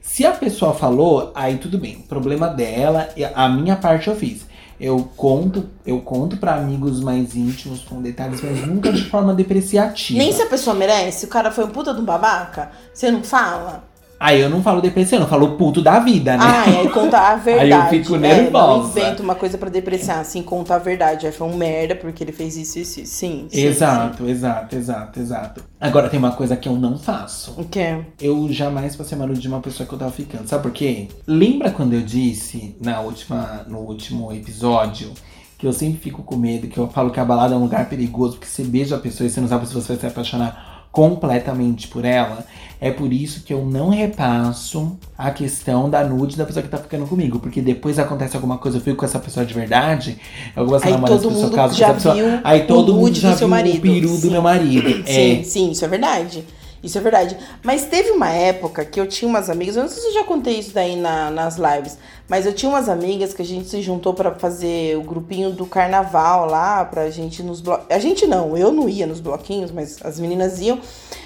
[0.00, 1.96] Se a pessoa falou, aí tudo bem.
[2.08, 4.46] Problema dela, a minha parte eu fiz.
[4.80, 10.18] Eu conto, eu conto para amigos mais íntimos com detalhes, mas nunca de forma depreciativa.
[10.18, 13.22] Nem se a pessoa merece, o cara foi um puta de um babaca, você não
[13.22, 13.89] fala?
[14.22, 16.44] Aí eu não falo depreciando, eu falo puto da vida, né?
[16.46, 17.72] Ai, aí conta a verdade.
[17.72, 19.00] Aí eu fico É, não nervosa.
[19.00, 21.24] inventa uma coisa pra depreciar, assim, conta a verdade.
[21.26, 23.14] Aí foi um merda porque ele fez isso, isso, isso.
[23.14, 25.64] Sim, sim, Exato, exato, exato, exato.
[25.80, 27.54] Agora tem uma coisa que eu não faço.
[27.54, 27.62] sim.
[27.62, 27.96] O quê?
[28.20, 30.46] Eu jamais passei mão de uma pessoa que eu tava ficando.
[30.46, 31.08] Sabe por quê?
[31.26, 35.12] Lembra quando eu disse na última, no último episódio
[35.56, 37.86] que eu sempre fico com medo, que eu falo que a balada é um lugar
[37.88, 40.69] perigoso, porque você beija a pessoa e você não sabe se você vai se apaixonar
[40.92, 42.44] completamente por ela.
[42.80, 46.78] É por isso que eu não repasso a questão da nude da pessoa que tá
[46.78, 47.38] ficando comigo.
[47.38, 50.18] Porque depois acontece alguma coisa, eu fico com essa pessoa de verdade,
[50.56, 52.14] eu começo a Aí todo pessoa, mundo caso já essa pessoa.
[52.14, 53.78] viu Aí todo o mundo já do seu viu marido.
[53.78, 54.30] o peru do Sim.
[54.30, 55.06] meu marido.
[55.06, 55.42] Sim, É.
[55.44, 56.44] sim, isso é verdade.
[56.82, 57.36] Isso é verdade.
[57.62, 60.24] Mas teve uma época que eu tinha umas amigas, eu não sei se eu já
[60.24, 61.98] contei isso daí na- nas lives,
[62.30, 65.66] mas eu tinha umas amigas que a gente se juntou pra fazer o grupinho do
[65.66, 67.86] carnaval lá, pra gente nos blocos.
[67.90, 70.78] A gente não, eu não ia nos bloquinhos, mas as meninas iam.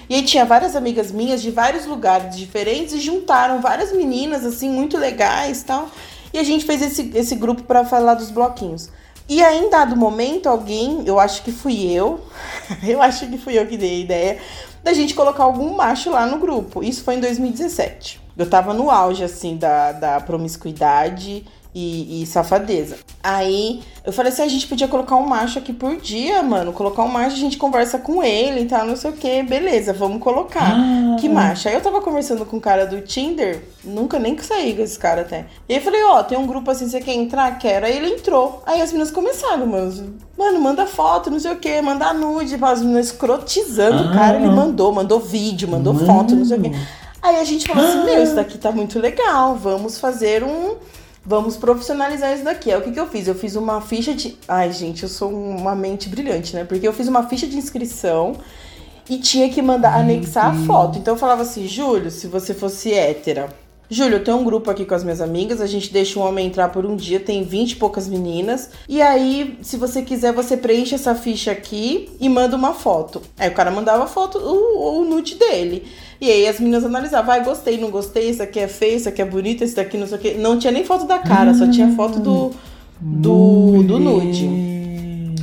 [0.08, 4.70] E aí tinha várias amigas minhas de vários lugares diferentes e juntaram várias meninas, assim,
[4.70, 5.90] muito legais e tal.
[6.32, 8.88] E a gente fez esse, esse grupo pra falar dos bloquinhos.
[9.28, 12.18] E aí, em dado momento, alguém, eu acho que fui eu,
[12.82, 14.38] eu acho que fui eu que dei a ideia,
[14.84, 16.84] da gente colocar algum macho lá no grupo.
[16.84, 18.20] Isso foi em 2017.
[18.36, 22.96] Eu tava no auge, assim, da, da promiscuidade e, e, safadeza.
[23.20, 26.72] Aí eu falei assim: a gente podia colocar um macho aqui por dia, mano.
[26.72, 29.42] Colocar um macho, a gente conversa com ele e tal, não sei o que.
[29.42, 30.72] Beleza, vamos colocar.
[30.76, 31.16] Ah.
[31.18, 31.68] Que macho?
[31.68, 34.96] Aí eu tava conversando com o um cara do Tinder, nunca nem saí com esse
[34.96, 35.46] cara até.
[35.68, 37.58] E aí eu falei: ó, oh, tem um grupo assim, você quer entrar?
[37.58, 37.86] Quero.
[37.86, 38.62] Aí ele entrou.
[38.64, 40.14] Aí as meninas começaram, mano.
[40.38, 42.56] Mano, manda foto, não sei o que, manda nude.
[42.62, 44.10] As meninas escrotizando ah.
[44.10, 44.36] o cara.
[44.36, 46.06] Ele mandou, mandou vídeo, mandou mano.
[46.06, 46.70] foto, não sei o que.
[47.20, 50.76] Aí a gente falou assim: meu, isso daqui tá muito legal, vamos fazer um
[51.26, 52.70] Vamos profissionalizar isso daqui.
[52.70, 53.26] É o que, que eu fiz?
[53.26, 54.36] Eu fiz uma ficha de.
[54.46, 56.64] Ai, gente, eu sou uma mente brilhante, né?
[56.64, 58.36] Porque eu fiz uma ficha de inscrição
[59.08, 60.98] e tinha que mandar anexar a foto.
[60.98, 63.48] Então eu falava assim, Júlio, se você fosse hétera.
[63.88, 66.46] Júlio, eu tenho um grupo aqui com as minhas amigas, a gente deixa um homem
[66.46, 68.70] entrar por um dia, tem 20 e poucas meninas.
[68.88, 73.20] E aí, se você quiser, você preenche essa ficha aqui e manda uma foto.
[73.38, 75.84] Aí o cara mandava a foto, o, o nude dele.
[76.20, 79.08] E aí as meninas analisavam, vai, ah, gostei, não gostei, isso aqui é feio, isso
[79.08, 80.36] aqui é bonito, isso daqui não sei o quê.
[80.38, 82.52] Não tinha nem foto da cara, só tinha foto do,
[83.00, 84.48] do, do nude.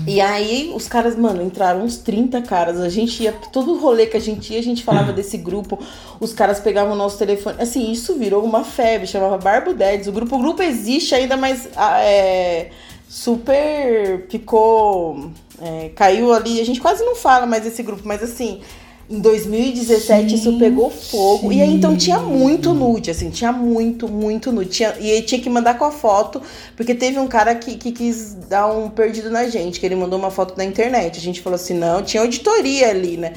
[0.08, 2.80] E aí, os caras, mano, entraram uns 30 caras.
[2.80, 5.80] A gente ia, todo rolê que a gente ia, a gente falava desse grupo.
[6.20, 7.62] Os caras pegavam o nosso telefone.
[7.62, 10.08] Assim, isso virou uma febre, chamava Barbo Dads.
[10.08, 12.72] O grupo, o grupo existe ainda, mas ah, é,
[13.08, 15.32] super ficou.
[15.62, 16.60] É, caiu ali.
[16.60, 18.62] A gente quase não fala mais desse grupo, mas assim,
[19.10, 20.36] em 2017 Gente.
[20.36, 21.52] isso pegou fogo.
[21.52, 24.70] E aí então tinha muito nude, assim, tinha muito, muito nude.
[24.70, 26.42] Tinha, e aí tinha que mandar com a foto,
[26.76, 30.18] porque teve um cara que, que quis dar um perdido na gente, que ele mandou
[30.18, 31.18] uma foto na internet.
[31.18, 33.34] A gente falou assim: não, tinha auditoria ali, né?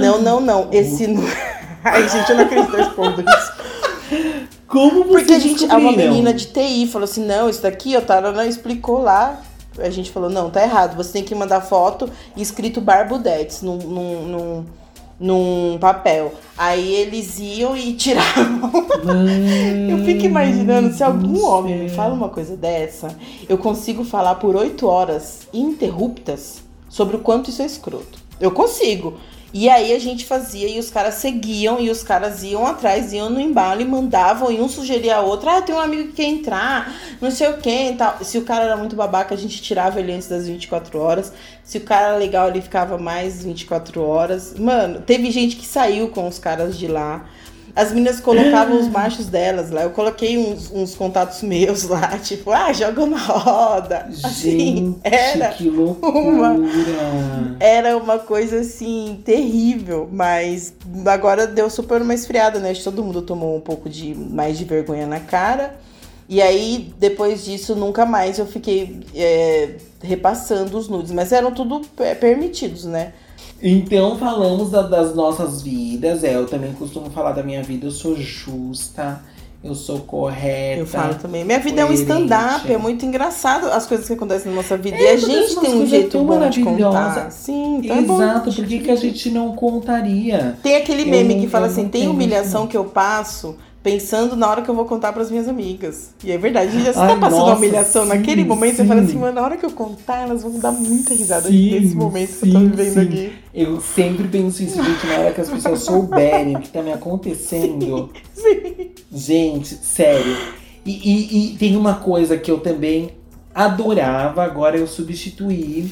[0.00, 0.68] não, não, não.
[0.72, 1.06] Esse.
[1.84, 4.50] Ai, gente, eu não acredito respondo isso.
[4.66, 8.00] Como você Porque a gente, uma menina de TI falou assim: não, isso daqui, ó,
[8.00, 9.40] Tarana explicou lá.
[9.78, 14.22] A gente falou: não, tá errado, você tem que mandar foto escrito Barbudetes num, num,
[14.26, 14.64] num
[15.20, 16.32] num papel.
[16.56, 18.72] Aí eles iam e tiravam.
[19.90, 23.14] eu fico imaginando se algum homem me fala uma coisa dessa,
[23.46, 28.18] eu consigo falar por oito horas ininterruptas sobre o quanto isso é escroto.
[28.40, 29.18] Eu consigo.
[29.52, 33.28] E aí a gente fazia e os caras seguiam e os caras iam atrás, iam
[33.28, 36.24] no embalo e mandavam e um sugeria a outro, ah, tem um amigo que quer
[36.24, 38.22] entrar, não sei o que e tal.
[38.22, 41.32] Se o cara era muito babaca, a gente tirava ele antes das 24 horas.
[41.64, 44.54] Se o cara era legal, ele ficava mais 24 horas.
[44.58, 47.26] Mano, teve gente que saiu com os caras de lá.
[47.74, 49.82] As meninas colocavam os machos delas lá.
[49.82, 54.06] Eu coloquei uns, uns contatos meus lá, tipo, ah, joga na roda.
[54.24, 56.20] Assim, Gente, era que loucura.
[56.20, 60.08] Uma, era uma coisa assim, terrível.
[60.12, 60.74] Mas
[61.06, 62.72] agora deu super uma esfriada, né?
[62.74, 65.78] Todo mundo tomou um pouco de mais de vergonha na cara.
[66.28, 71.10] E aí, depois disso, nunca mais eu fiquei é, repassando os nudes.
[71.10, 71.80] Mas eram tudo
[72.20, 73.12] permitidos, né?
[73.62, 76.24] Então falamos da, das nossas vidas.
[76.24, 77.86] É, eu também costumo falar da minha vida.
[77.86, 79.20] Eu sou justa,
[79.62, 80.80] eu sou correta.
[80.80, 81.44] Eu falo também.
[81.44, 82.10] Minha vida coerente.
[82.10, 84.96] é um stand-up, é muito engraçado as coisas que acontecem na nossa vida.
[84.96, 87.30] É, e a gente tem um jeito bom de contar.
[87.30, 90.56] Sim, tá Exato, por que, que a gente não contaria?
[90.62, 94.62] Tem aquele meme eu, que fala assim: tem humilhação que eu passo pensando na hora
[94.62, 96.10] que eu vou contar para as minhas amigas.
[96.22, 98.82] E é verdade, a gente já está passando nossa, humilhação sim, naquele momento, sim.
[98.82, 101.70] você fala assim, mano, na hora que eu contar, elas vão dar muita risada sim,
[101.70, 103.00] nesse momento sim, que eu tô vivendo sim.
[103.00, 103.32] aqui.
[103.54, 106.92] Eu sempre penso isso, gente, na hora que as pessoas souberem o que tá me
[106.92, 108.10] acontecendo.
[108.34, 108.90] Sim.
[109.12, 110.36] Gente, sério.
[110.86, 113.10] E, e, e tem uma coisa que eu também
[113.54, 115.90] adorava, agora eu substituí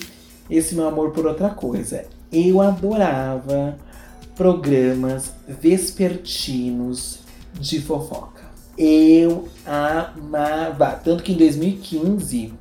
[0.48, 2.07] esse meu amor por outra coisa.
[2.33, 3.77] Eu adorava
[4.35, 7.27] programas vespertinos
[7.59, 8.42] de fofoca.
[8.77, 11.01] Eu amava.
[11.03, 12.55] Tanto que em 2015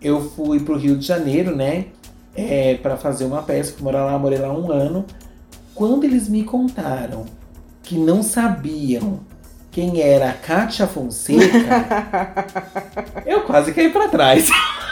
[0.00, 1.86] eu fui pro Rio de Janeiro, né?
[2.34, 5.04] É, para fazer uma peça, fui morar lá, morei lá um ano.
[5.74, 7.24] Quando eles me contaram
[7.82, 9.20] que não sabiam
[9.70, 11.46] quem era a Kátia Fonseca,
[13.24, 14.48] eu quase caí para trás.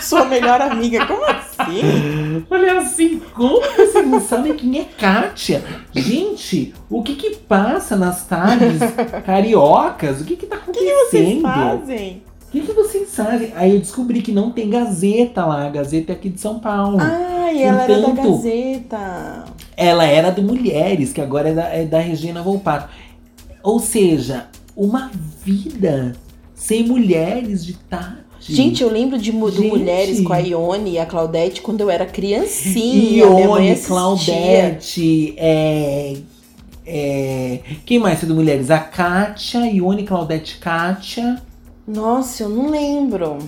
[0.00, 2.44] Sua melhor amiga, como assim?
[2.50, 5.62] Olha assim, como vocês não sabem quem é Kátia?
[5.92, 8.80] Gente, o que que passa nas tardes
[9.24, 10.20] cariocas?
[10.20, 10.90] O que que tá acontecendo?
[10.90, 12.22] O que, que vocês fazem?
[12.40, 13.52] O que, que vocês fazem?
[13.54, 15.66] Aí eu descobri que não tem Gazeta lá.
[15.66, 16.98] A Gazeta é aqui de São Paulo.
[17.00, 19.44] Ah, e ela era da Gazeta.
[19.76, 22.88] Ela era do Mulheres, que agora é da, é da Regina Volpato.
[23.62, 25.10] Ou seja, uma
[25.44, 26.12] vida
[26.54, 31.06] sem mulheres de tarde Gente, eu lembro de, de mulheres com a Ione e a
[31.06, 33.24] Claudete quando eu era criancinha.
[33.24, 36.16] Ione, Claudete, é,
[36.84, 38.70] é, quem mais é do Mulheres?
[38.70, 41.40] A Kátia, Ione, Claudete, Kátia.
[41.86, 43.38] Nossa, eu não lembro.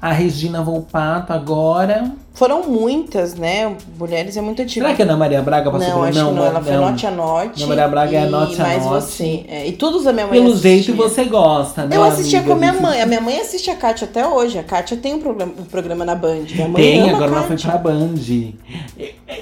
[0.00, 2.12] A Regina Volpato agora.
[2.36, 3.74] Foram muitas, né?
[3.98, 4.84] Mulheres é muito antigo.
[4.84, 6.90] Será que a Ana Maria Braga passou não, por acho não, não, ela foi não.
[6.90, 7.62] Note a Note.
[7.62, 8.94] Ana Maria Braga é Note a mais Note.
[8.94, 9.44] você.
[9.48, 10.70] É, e todos da minha mãe Pelo assistia.
[10.82, 11.96] jeito você gosta, né?
[11.96, 12.54] Eu assistia amiga?
[12.54, 13.00] com a minha mãe.
[13.00, 14.58] A minha mãe assiste a Kátia até hoje.
[14.58, 16.44] A Kátia tem um programa, um programa na Band.
[16.54, 18.14] Minha mãe Tem, a agora ela foi pra Band.
[18.28, 18.54] E,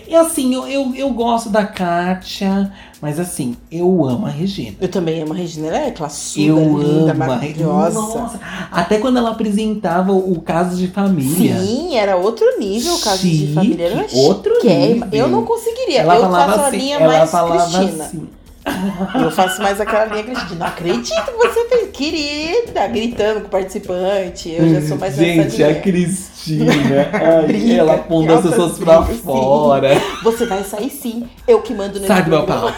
[0.06, 4.76] e assim, eu, eu, eu gosto da Kátia, mas assim, eu amo a Regina.
[4.80, 5.66] Eu também amo a Regina.
[5.66, 8.00] Ela é classuda, Eu linda, amo a maravilhosa.
[8.00, 11.58] Nossa, até quando ela apresentava o Caso de Família.
[11.58, 13.86] Sim, era outro nível caso de família.
[13.86, 15.08] Era outro nível.
[15.12, 16.00] Eu não conseguiria.
[16.00, 18.04] Ela eu falava faço a assim, linha ela mais falava Cristina.
[18.04, 18.28] assim.
[19.22, 20.58] Eu faço mais aquela linha Cristina.
[20.58, 21.90] Não acredito que você fez.
[21.92, 24.50] Querida, gritando com o participante.
[24.50, 26.72] Eu já sou mais Gente, a Cristina,
[27.12, 29.22] ai, Briga, ela pondo as pessoas pra brigas, sim.
[29.22, 29.90] fora.
[30.22, 31.28] Você vai sair sim.
[31.46, 32.72] Eu que mando nesse Sai do meu palco.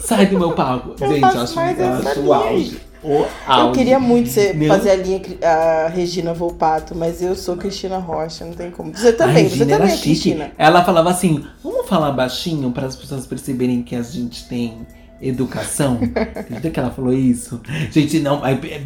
[0.00, 0.94] Sai do meu palco.
[0.98, 2.80] Gente, acho, acho o auge.
[3.04, 3.26] O
[3.60, 4.66] Eu queria muito ser, Não?
[4.66, 8.96] fazer a linha a Regina Volpato, mas eu sou Cristina Rocha, não tem como.
[8.96, 10.02] Você também, você também é chique.
[10.02, 10.52] Cristina.
[10.56, 14.86] Ela falava assim: vamos falar baixinho para as pessoas perceberem que a gente tem
[15.20, 15.98] educação.
[16.34, 17.60] Acredita que ela falou isso?
[17.90, 18.40] Gente, não,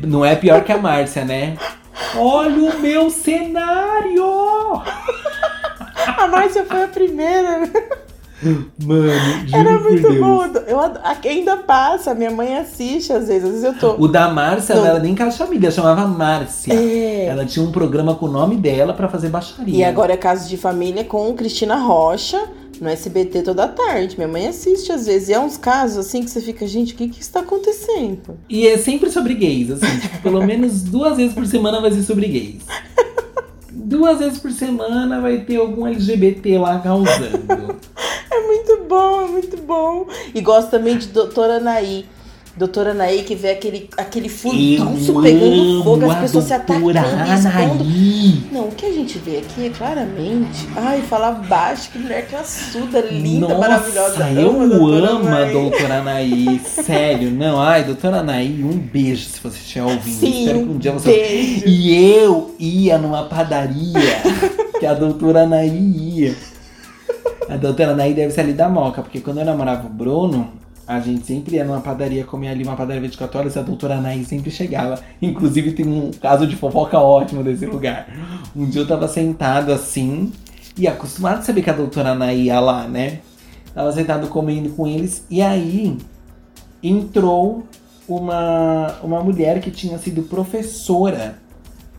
[0.07, 1.57] não é pior que a Márcia, né?
[2.17, 4.25] Olha o meu cenário!
[6.17, 7.71] A Márcia foi a primeira.
[8.85, 9.11] Mano,
[9.53, 10.45] Era muito bom.
[10.67, 10.79] Eu,
[11.25, 13.45] ainda passa, minha mãe assiste às vezes.
[13.45, 14.03] Às vezes eu tô.
[14.03, 16.73] O da Márcia não era nem Caixa Amiga, chamava Márcia.
[16.73, 17.27] É.
[17.27, 19.77] Ela tinha um programa com o nome dela pra fazer baixaria.
[19.77, 22.41] E agora é Caso de Família com Cristina Rocha
[22.81, 24.17] no SBT toda tarde.
[24.17, 25.29] Minha mãe assiste às vezes.
[25.29, 28.39] E é uns casos assim que você fica, gente, o que que está acontecendo?
[28.49, 32.03] E é sempre sobre gays, assim, tipo, pelo menos duas vezes por semana vai ser
[32.03, 32.63] sobre gays.
[33.71, 37.79] Duas vezes por semana vai ter algum LGBT lá causando.
[38.89, 40.07] Muito bom, é muito bom.
[40.35, 42.07] E gosto também de Doutora Anaí.
[42.57, 47.85] Doutora Anaí que vê aquele, aquele furdunço pegando fogo, as a pessoas se atacando expondo.
[48.51, 50.67] Não, o que a gente vê aqui é claramente.
[50.75, 54.31] Ai, falar baixo, que mulher classuda, linda, Nossa, maravilhosa.
[54.33, 55.53] eu Amo a doutora amo a Anaí.
[55.53, 56.61] doutora Anaí.
[56.67, 57.61] Sério, não.
[57.61, 60.19] Ai, doutora Anaí, um beijo se você estiver ouvindo.
[60.19, 61.13] Sim, Espero que um dia você.
[61.13, 61.63] beijo.
[61.65, 64.01] E eu ia numa padaria
[64.81, 66.35] que a doutora Anaí ia.
[67.49, 70.53] A doutora Anaí deve ser ali da Moca, porque quando eu namorava o Bruno,
[70.87, 73.97] a gente sempre ia numa padaria, comer ali uma padaria 24 horas e a doutora
[73.97, 75.01] Anaí sempre chegava.
[75.21, 78.09] Inclusive tem um caso de fofoca ótimo desse lugar.
[78.55, 80.31] Um dia eu tava sentado assim,
[80.77, 83.21] e acostumado a saber que a doutora Anaí ia lá, né?
[83.75, 85.97] Tava sentado comendo com eles, e aí
[86.83, 87.67] entrou
[88.07, 91.37] uma, uma mulher que tinha sido professora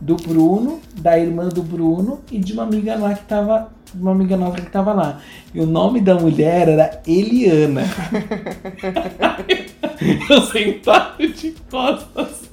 [0.00, 3.78] do Bruno, da irmã do Bruno e de uma amiga lá que tava.
[3.92, 5.20] Uma amiga nossa que tava lá.
[5.52, 7.82] E o nome da mulher era Eliana.
[10.30, 12.48] Eu sentado de costas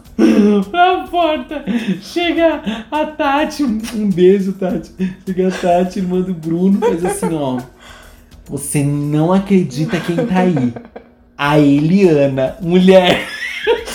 [0.72, 1.64] pra porta.
[2.02, 4.92] Chega a Tati, um beijo, Tati.
[5.26, 7.60] Chega a Tati, irmã do Bruno, faz assim, ó.
[8.50, 10.74] Você não acredita quem tá aí.
[11.38, 13.28] A Eliana, mulher.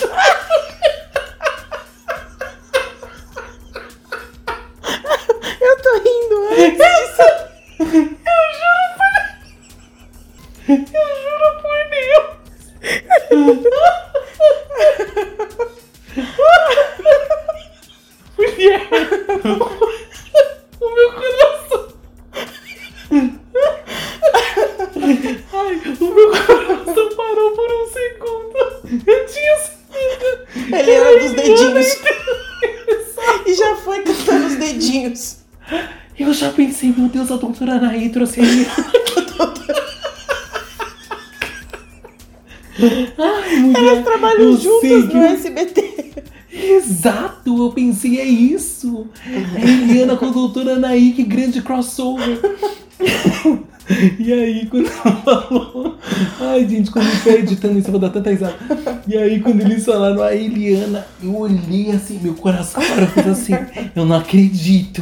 [37.63, 38.73] Deus, a doutora Anaí trouxe a Eliana.
[43.17, 45.93] Ai, mulher, Elas trabalham juntas que no SBT.
[46.51, 49.07] Exato, eu pensei, é isso.
[49.25, 52.39] É Eliana com a doutora Anaí, que grande crossover.
[54.17, 55.97] E aí, quando ela falou.
[56.39, 58.55] Ai, gente, quando eu tô editando isso, eu vou dar tanta risada.
[59.05, 63.53] E aí, quando eles falaram a Eliana, eu olhei assim, meu coração parou, fez assim,
[63.93, 65.01] eu não acredito.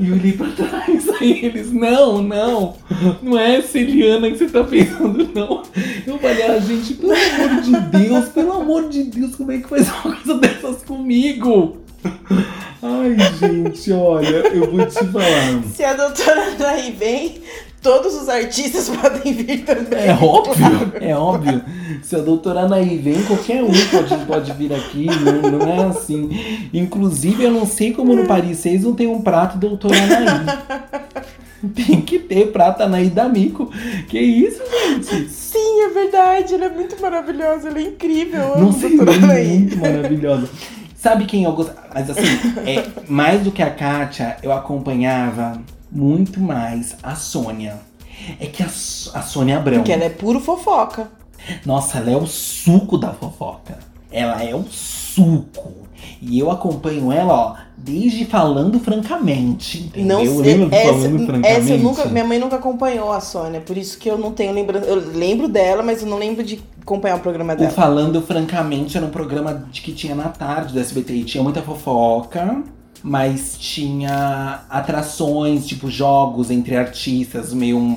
[0.00, 2.76] E olhei pra trás, aí eles, não, não,
[3.22, 5.62] não é essa Eliana que você tá pensando, não.
[6.06, 9.68] Eu falei, ah, gente, pelo amor de Deus, pelo amor de Deus, como é que
[9.68, 11.76] faz uma coisa dessas comigo?
[12.82, 15.62] Ai, gente, olha, eu vou te falar.
[15.74, 17.40] Se a doutora Anaí vem,
[17.82, 20.06] todos os artistas podem vir também.
[20.06, 21.62] É óbvio, é óbvio.
[22.02, 26.68] Se a doutora Anaí vem, qualquer um pode, pode vir aqui, não, não é assim.
[26.72, 30.58] Inclusive, eu não sei como no Paris 6 não tem um prato doutora Anaí.
[31.74, 33.70] Tem que ter prato Anaí da Mico.
[34.08, 34.62] Que isso,
[35.02, 35.28] gente?
[35.30, 36.54] Sim, é verdade.
[36.54, 37.68] Ela é muito maravilhosa.
[37.68, 38.40] Ela é incrível.
[38.40, 40.48] Eu Não amo a sei, doutora ela é muito maravilhosa.
[41.06, 41.72] Sabe quem eu gosto?
[41.94, 42.26] Mas assim,
[42.66, 47.78] é, mais do que a Kátia, eu acompanhava muito mais a Sônia.
[48.40, 49.76] É que a, a Sônia Abrão.
[49.76, 51.08] Porque ela é puro fofoca.
[51.64, 53.78] Nossa, ela é o suco da fofoca.
[54.10, 55.86] Ela é o suco.
[56.20, 59.78] E eu acompanho ela, ó, desde falando francamente.
[59.78, 60.18] Entendeu?
[60.18, 61.72] Não eu lembro Essa, falando francamente.
[61.72, 64.86] essa nunca, minha mãe nunca acompanhou a Sônia, por isso que eu não tenho lembrança.
[64.86, 67.70] Eu lembro dela, mas eu não lembro de acompanhar o programa O dela.
[67.70, 71.12] Falando Francamente era um programa de que tinha na tarde do SBT.
[71.12, 72.62] E tinha muita fofoca,
[73.02, 77.96] mas tinha atrações, tipo jogos entre artistas, meio um.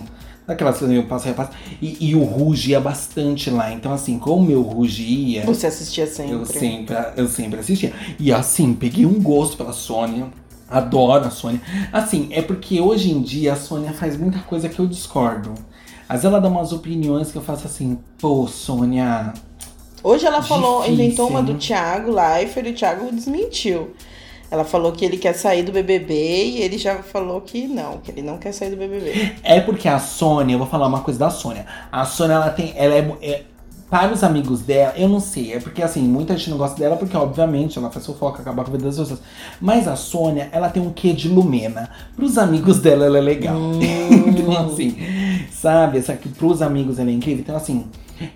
[0.49, 1.51] Daquelas coisas meio passo a passo.
[1.79, 3.71] E, e o rugia bastante lá.
[3.71, 5.45] Então, assim, como eu rugia.
[5.45, 6.33] Você assistia sempre.
[6.33, 7.93] Eu sempre, eu sempre assistia.
[8.19, 10.25] E assim, peguei um gosto pela Sônia.
[10.67, 11.61] Adoro a Sônia.
[11.93, 15.53] Assim, é porque hoje em dia a Sônia faz muita coisa que eu discordo.
[16.07, 19.31] Às vezes ela dá umas opiniões que eu faço assim, pô, Sônia.
[20.03, 21.53] Hoje ela falou, Difícil, inventou uma do?
[21.59, 23.93] Thiago Leifert e o Thiago desmentiu.
[24.51, 28.09] Ela falou que ele quer sair do BBB e ele já falou que não, que
[28.11, 29.35] ele não quer sair do BBB.
[29.43, 31.65] É porque a Sônia, eu vou falar uma coisa da Sônia.
[31.91, 32.73] A Sônia, ela tem.
[32.75, 33.43] Ela é, é-
[33.89, 35.53] Para os amigos dela, eu não sei.
[35.53, 38.69] É porque assim, muita gente não gosta dela, porque obviamente ela faz fofoca, acabar com
[38.69, 39.19] a vida das pessoas.
[39.59, 41.89] Mas a Sônia, ela tem um quê de Lumena.
[42.15, 43.55] Pros amigos dela, ela é legal.
[44.27, 44.95] então, assim,
[45.51, 45.97] sabe?
[45.99, 47.41] Essa aqui, pros amigos ela é incrível.
[47.41, 47.85] Então, assim,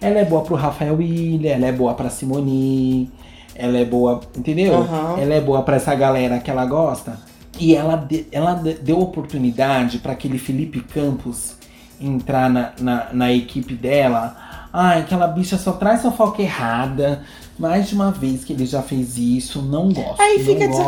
[0.02, 3.12] ela é boa pro Rafael William, ela é boa pra Simone,
[3.56, 4.76] ela é boa, entendeu?
[4.76, 5.16] Aham.
[5.20, 7.18] Ela é boa pra essa galera que ela gosta.
[7.60, 11.54] E ela, de- ela de- deu oportunidade pra aquele Felipe Campos
[12.02, 14.36] entrar na, na, na equipe dela.
[14.74, 17.22] Ai, aquela bicha só traz fofoca errada.
[17.60, 20.20] Mais de uma vez que ele já fez isso, não gosto.
[20.20, 20.82] Aí fica gosto,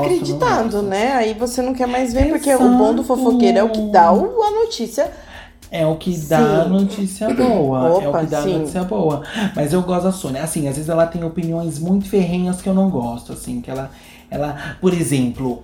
[0.74, 0.82] gosto.
[0.82, 1.11] né?
[1.13, 3.03] Aí você não quer mais ver, porque o bom do Exato.
[3.03, 4.16] fofoqueiro é o que dá a
[4.51, 5.11] notícia.
[5.82, 6.69] É o que dá Sim.
[6.69, 7.80] notícia boa.
[8.01, 8.57] é o Opa, que dá sim.
[8.59, 9.21] notícia boa.
[9.55, 10.43] Mas eu gosto da Sônia.
[10.43, 13.34] Assim, às vezes ela tem opiniões muito ferrenhas que eu não gosto.
[13.34, 13.89] Assim, que ela.
[14.30, 15.63] ela por exemplo,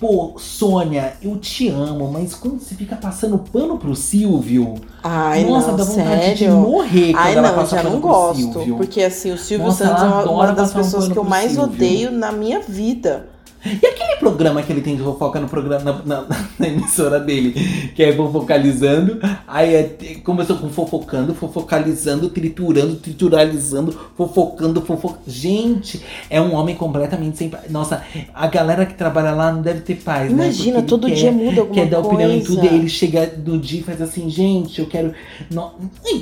[0.00, 4.74] pô, Sônia, eu te amo, mas quando você fica passando pano pro Silvio.
[5.04, 6.56] Ai, nossa, não, dá vontade de sério.
[6.56, 8.36] morrer quando Ai, ela não, passa já pano não pro gosto.
[8.52, 8.76] Silvio.
[8.76, 11.52] Porque assim, o Silvio Nossa, Santos é uma, das um pessoas pano que eu mais
[11.52, 11.72] Silvio.
[11.72, 13.28] odeio na minha vida.
[13.64, 16.26] E aquele programa que ele tem de fofoca no programa na, na-
[16.58, 17.52] na emissora dele,
[17.94, 19.84] que é fofocalizando, aí é,
[20.24, 25.22] começou com fofocando, fofocalizando, triturando, trituralizando, fofocando, fofocando.
[25.26, 27.70] Gente, é um homem completamente sem paz.
[27.70, 28.02] Nossa,
[28.34, 30.44] a galera que trabalha lá não deve ter paz, né?
[30.44, 32.08] Imagina, todo ele dia quer- muda alguma Quer dar coisa.
[32.14, 35.12] opinião em tudo, e ele chega no dia e faz assim, gente, eu quero.
[35.50, 35.72] Não...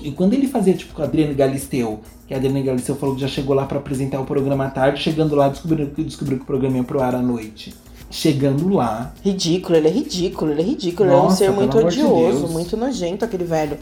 [0.04, 2.00] E quando ele fazia, tipo, com a Adriane Galisteu,
[2.30, 5.02] que a Adriane Galisteu falou que já chegou lá pra apresentar o programa à tarde,
[5.02, 7.74] chegando lá, descobriu, descobriu que o programa ia pro ar à noite.
[8.08, 11.08] Chegando lá, Ridículo, ele é ridículo, ele é ridículo.
[11.08, 12.52] ele é um Nossa, ser muito de odioso, Deus.
[12.52, 13.78] muito nojento, aquele velho.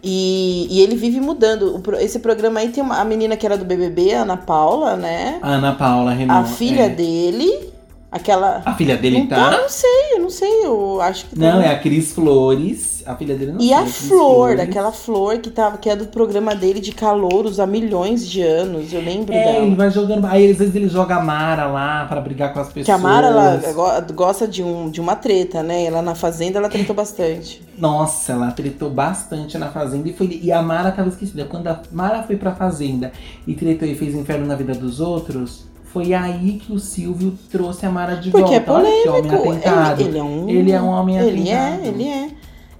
[0.00, 1.82] E, e ele vive mudando.
[1.98, 5.40] Esse programa aí tem uma, a menina que era do BBB, a Ana Paula, né?
[5.42, 6.34] a Ana Paula Renan.
[6.34, 6.88] a filha é.
[6.88, 7.72] dele,
[8.10, 8.62] aquela.
[8.64, 9.52] A filha dele não, tá.
[9.52, 11.66] Eu não sei, eu não sei, eu acho que Não, tá.
[11.66, 12.98] é a Cris Flores.
[13.06, 14.60] A filha dele não E a Cris Flor, Flores.
[14.60, 18.92] aquela Flor que, tava, que é do programa dele de calouros há milhões de anos,
[18.92, 19.64] eu lembro É, dela.
[19.66, 20.26] ele vai jogando.
[20.26, 22.84] Aí às vezes ele joga a Mara lá pra brigar com as pessoas.
[22.86, 25.84] Que a Mara, ela go- gosta de, um, de uma treta, né?
[25.84, 27.62] Ela na Fazenda, ela tretou bastante.
[27.78, 30.40] Nossa, ela tretou bastante na Fazenda e foi.
[30.42, 31.44] E a Mara tava esquecida.
[31.46, 33.12] Quando a Mara foi pra Fazenda
[33.46, 37.86] e tretou e fez inferno na vida dos outros, foi aí que o Silvio trouxe
[37.86, 38.86] a Mara de Porque é volta.
[38.88, 39.50] Olha que homem polêmico.
[39.52, 40.00] atentado.
[40.00, 40.48] Ele, ele é um.
[40.48, 41.86] Ele é um homem Ele é, atentado.
[41.88, 42.30] ele é.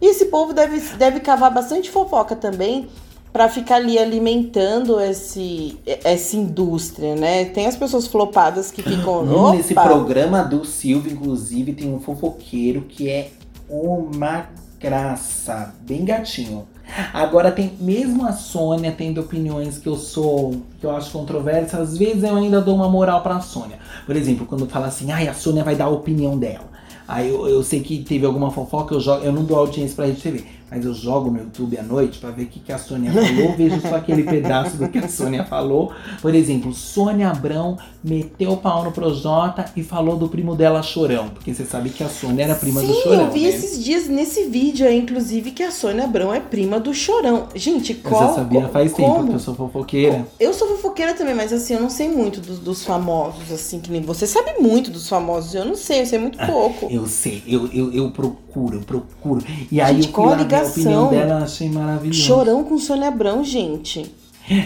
[0.00, 2.88] E esse povo deve, deve cavar bastante fofoca também
[3.32, 7.44] pra ficar ali alimentando esse, essa indústria, né?
[7.46, 9.22] Tem as pessoas flopadas que ficam.
[9.22, 9.82] Hum, Nesse Opa!
[9.82, 13.30] programa do Silvio, inclusive, tem um fofoqueiro que é
[13.68, 14.46] uma
[14.80, 16.66] graça, bem gatinho.
[17.12, 21.98] Agora tem, mesmo a Sônia tendo opiniões que eu sou, que eu acho controversas, às
[21.98, 23.78] vezes eu ainda dou uma moral pra Sônia.
[24.06, 26.68] Por exemplo, quando fala assim, ai, a Sônia vai dar a opinião dela.
[27.06, 30.04] Aí eu, eu sei que teve alguma fofoca, eu, jogo, eu não dou audiência pra
[30.06, 32.78] Rede TV, mas eu jogo no YouTube à noite pra ver o que, que a
[32.78, 35.92] Sônia falou, vejo só aquele pedaço do que a Sônia falou.
[36.20, 41.30] Por exemplo, Sônia Abrão meteu o pau no Projota e falou do primo dela Chorão,
[41.30, 43.20] porque você sabe que a Sônia era prima Sim, do Chorão.
[43.22, 43.48] eu vi né?
[43.48, 47.48] esses dias nesse vídeo aí, inclusive, que a Sônia Abrão é prima do Chorão.
[47.54, 48.28] Gente, qual.
[48.28, 49.28] já sabia faz tempo como?
[49.28, 50.26] que eu sou fofoqueira.
[50.38, 53.90] Eu sou fofoqueira também, mas assim, eu não sei muito dos, dos famosos, assim, que
[53.90, 55.54] nem você sabe muito dos famosos.
[55.54, 56.88] Eu não sei, eu sei muito pouco.
[56.90, 59.44] Eu sei, eu, eu, eu procuro, eu procuro.
[59.70, 62.20] E aí Gente, eu qual a opinião dela, achei maravilhoso.
[62.20, 64.10] Chorão com Sônia Abrão, gente.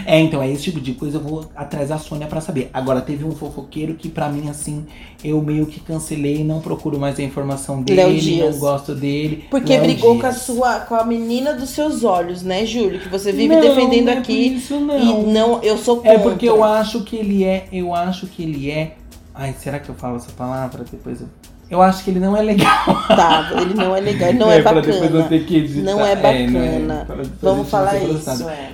[0.05, 2.69] É, então, é esse tipo de coisa eu vou atrás da Sônia pra saber.
[2.73, 4.85] Agora, teve um fofoqueiro que pra mim, assim,
[5.23, 9.45] eu meio que cancelei, não procuro mais a informação dele, não gosto dele.
[9.51, 12.99] Porque Léo brigou com a sua, com a menina dos seus olhos, né, Júlio?
[12.99, 14.55] Que você vive Não, defendendo não é aqui.
[14.55, 15.23] Isso E não.
[15.23, 16.13] não, eu sou contra.
[16.13, 18.95] É porque eu acho que ele é, eu acho que ele é.
[19.35, 20.85] Ai, será que eu falo essa palavra?
[20.89, 21.27] Depois eu.
[21.69, 22.83] Eu acho que ele não é legal.
[23.07, 25.09] Tá, ele não é legal, ele não é, é bacana.
[25.09, 27.07] Não, não, é bacana.
[27.09, 28.71] É, é, Vamos falar isso, é.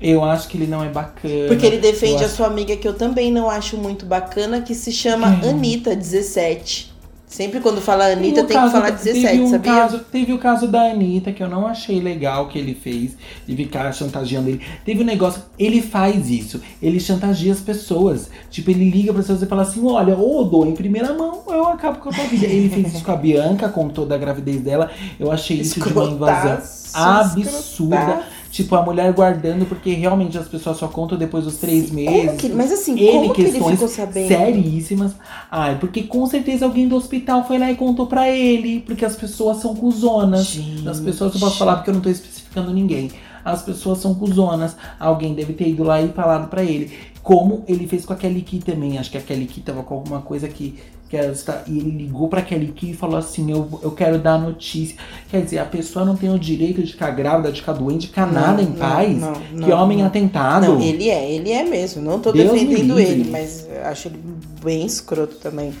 [0.00, 1.48] Eu acho que ele não é bacana.
[1.48, 4.90] Porque ele defende a sua amiga, que eu também não acho muito bacana, que se
[4.90, 5.50] chama hum.
[5.50, 6.91] Anitta 17.
[7.32, 9.72] Sempre quando fala Anitta, tem, tem que falar 17, teve um sabia?
[9.72, 13.16] Caso, teve o caso da Anitta, que eu não achei legal que ele fez,
[13.46, 14.60] de ficar chantageando ele.
[14.84, 18.28] Teve um negócio, ele faz isso, ele chantageia as pessoas.
[18.50, 21.42] Tipo, ele liga para as pessoas e fala assim: olha, ou dou em primeira mão,
[21.46, 22.44] ou eu acabo com a tua vida.
[22.44, 24.90] ele fez isso com a Bianca, contou da gravidez dela.
[25.18, 26.60] Eu achei isso de uma invasão
[26.92, 28.24] absurda.
[28.52, 32.38] Tipo, a mulher guardando, porque realmente as pessoas só contam depois dos três meses.
[32.38, 34.28] Que, mas assim, N como questões que ele ficou sabendo?
[34.28, 35.14] seríssimas.
[35.50, 38.80] Ai, porque com certeza alguém do hospital foi lá e contou pra ele.
[38.80, 40.48] Porque as pessoas são cuzonas.
[40.48, 40.86] Gente.
[40.86, 43.10] As pessoas, eu posso falar porque eu não tô especificando ninguém.
[43.42, 44.76] As pessoas são cuzonas.
[45.00, 46.92] Alguém deve ter ido lá e falado pra ele.
[47.22, 48.98] Como ele fez com a Kelly Key também.
[48.98, 50.78] Acho que a Kelly Key tava com alguma coisa que
[51.12, 54.18] que ela está, e ele ligou para Kelly Key e falou assim: eu, eu quero
[54.18, 54.96] dar notícia.
[55.30, 58.06] Quer dizer, a pessoa não tem o direito de ficar grávida, de ficar doente, de
[58.06, 59.20] ficar nada em não, paz.
[59.20, 60.68] Não, não, que homem atentado.
[60.68, 62.00] Não, ele é, ele é mesmo.
[62.00, 64.20] Não tô Deus defendendo ele, mas acho ele
[64.64, 65.74] bem escroto também.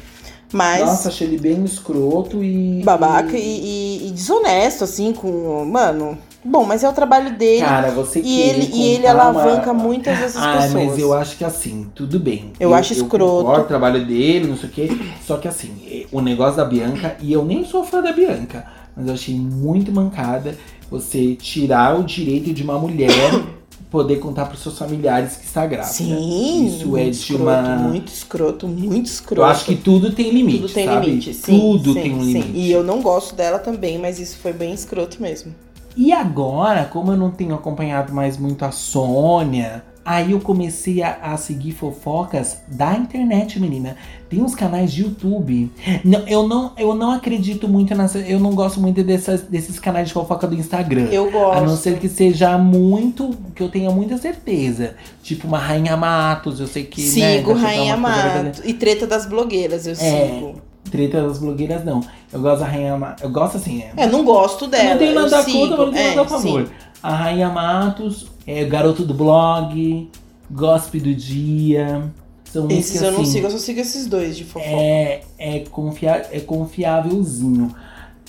[0.52, 0.84] Mas.
[0.84, 2.82] Nossa, achei ele bem escroto e.
[2.84, 5.64] Babaca e, e, e desonesto, assim, com.
[5.64, 6.18] Mano.
[6.44, 7.64] Bom, mas é o trabalho dele.
[7.64, 9.82] Cara, você e ele E ele alavanca uma...
[9.82, 10.72] muitas dessas ah, pessoas.
[10.72, 12.52] mas eu acho que assim, tudo bem.
[12.58, 13.48] Eu, eu acho escroto.
[13.48, 14.88] Eu o trabalho dele, não sei o quê.
[15.24, 18.66] Só que assim, o negócio da Bianca, e eu nem sou fã da Bianca,
[18.96, 20.56] mas eu achei muito mancada
[20.90, 23.10] você tirar o direito de uma mulher
[23.88, 25.92] poder contar para seus familiares que está grávida.
[25.92, 29.42] Sim, isso é de escroto, uma muito escroto, muito escroto.
[29.42, 31.06] Eu acho que tudo tem limite, tudo tem sabe?
[31.06, 32.46] limite, sim, tudo sim, tem um limite.
[32.46, 32.52] Sim.
[32.54, 35.54] E eu não gosto dela também, mas isso foi bem escroto mesmo.
[35.96, 41.18] E agora, como eu não tenho acompanhado mais muito a Sônia, aí eu comecei a,
[41.22, 43.96] a, seguir fofocas da internet, menina.
[44.28, 45.70] Tem uns canais de YouTube.
[46.04, 48.18] Não, eu, não, eu não acredito muito nessa.
[48.18, 51.08] Eu não gosto muito dessas, desses canais de fofoca do Instagram.
[51.10, 51.58] Eu gosto.
[51.58, 53.30] A não ser que seja muito.
[53.54, 54.94] que eu tenha muita certeza.
[55.22, 57.02] Tipo uma Rainha Matos, eu sei que.
[57.02, 58.62] Né, sigo né, Rainha Matos.
[58.64, 62.00] E treta das blogueiras, eu é, sigo treta das blogueiras, não.
[62.30, 63.24] Eu gosto da Rainha Matos.
[63.24, 63.82] Eu gosto assim.
[63.96, 64.84] É, não gosto dela.
[64.84, 66.66] Eu não tenho nada contra, mas não tenho é, nada a favor.
[66.66, 66.72] Sim.
[67.02, 70.10] A Rainha Matos, é, Garoto do Blog,
[70.50, 72.12] Gossip do Dia.
[72.44, 74.70] São esses que, eu não assim, sigo, eu só sigo esses dois de fofoca.
[74.70, 77.74] É, é, confia é confiávelzinho.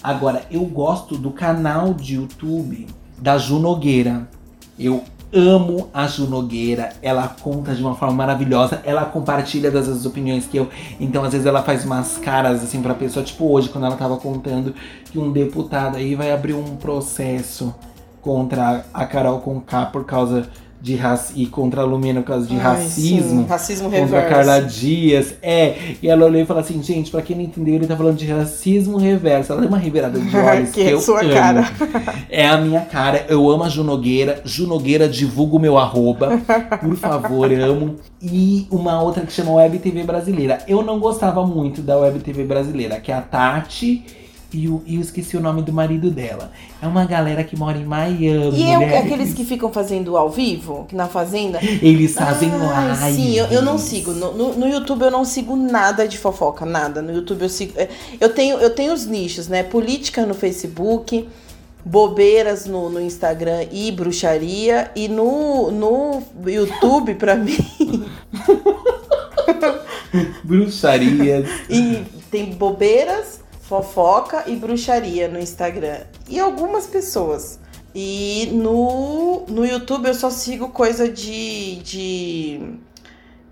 [0.02, 2.88] Agora, eu gosto do canal de YouTube
[3.18, 4.28] da Ju Nogueira.
[4.80, 5.04] Eu
[5.34, 6.94] amo a Ju Nogueira.
[7.02, 8.82] Ela conta de uma forma maravilhosa.
[8.86, 10.70] Ela compartilha das opiniões que eu.
[11.00, 13.26] Então, às vezes, ela faz umas caras assim pra pessoa.
[13.26, 14.74] Tipo, hoje, quando ela tava contando
[15.12, 17.74] que um deputado aí vai abrir um processo
[18.22, 20.48] contra a Carol Conká por causa
[20.84, 23.44] de raci e contra a Lumena por causa de Ai, racismo.
[23.44, 23.46] Sim.
[23.48, 24.28] Racismo contra reverso.
[24.28, 25.34] a Carla Dias.
[25.42, 25.76] É.
[26.02, 28.26] E ela olhou e falou assim, gente, pra quem não entendeu, ele tá falando de
[28.26, 29.54] racismo reverso.
[29.54, 31.34] Ela deu uma revirada de olhos que, que é eu sua amo.
[31.34, 31.72] cara.
[32.30, 33.26] É a minha cara.
[33.30, 34.42] Eu amo a Junogueira.
[34.44, 36.32] Junogueira, divulga o meu arroba.
[36.82, 37.96] Por favor, amo.
[38.22, 40.58] E uma outra que chama Web TV Brasileira.
[40.68, 44.04] Eu não gostava muito da Web TV Brasileira, que é a Tati
[44.54, 46.52] e, o, e eu esqueci o nome do marido dela.
[46.82, 48.58] É uma galera que mora em Miami.
[48.58, 51.60] E é aqueles que ficam fazendo ao vivo, na fazenda?
[51.82, 53.16] Eles fazem ah, live.
[53.16, 54.12] Sim, eu, eu não sigo.
[54.12, 57.02] No, no, no, YouTube eu não sigo nada de fofoca, nada.
[57.02, 57.74] No YouTube eu sigo.
[57.76, 57.90] É,
[58.20, 59.64] eu tenho, eu tenho os nichos, né?
[59.64, 61.28] Política no Facebook,
[61.84, 64.92] bobeiras no, no Instagram e bruxaria.
[64.96, 67.58] E no, no YouTube, pra mim.
[70.44, 71.50] Bruxarias.
[71.70, 73.43] e tem bobeiras
[73.74, 76.02] fofoca e bruxaria no Instagram.
[76.30, 77.60] E algumas pessoas.
[77.96, 82.62] E no, no YouTube eu só sigo coisa de, de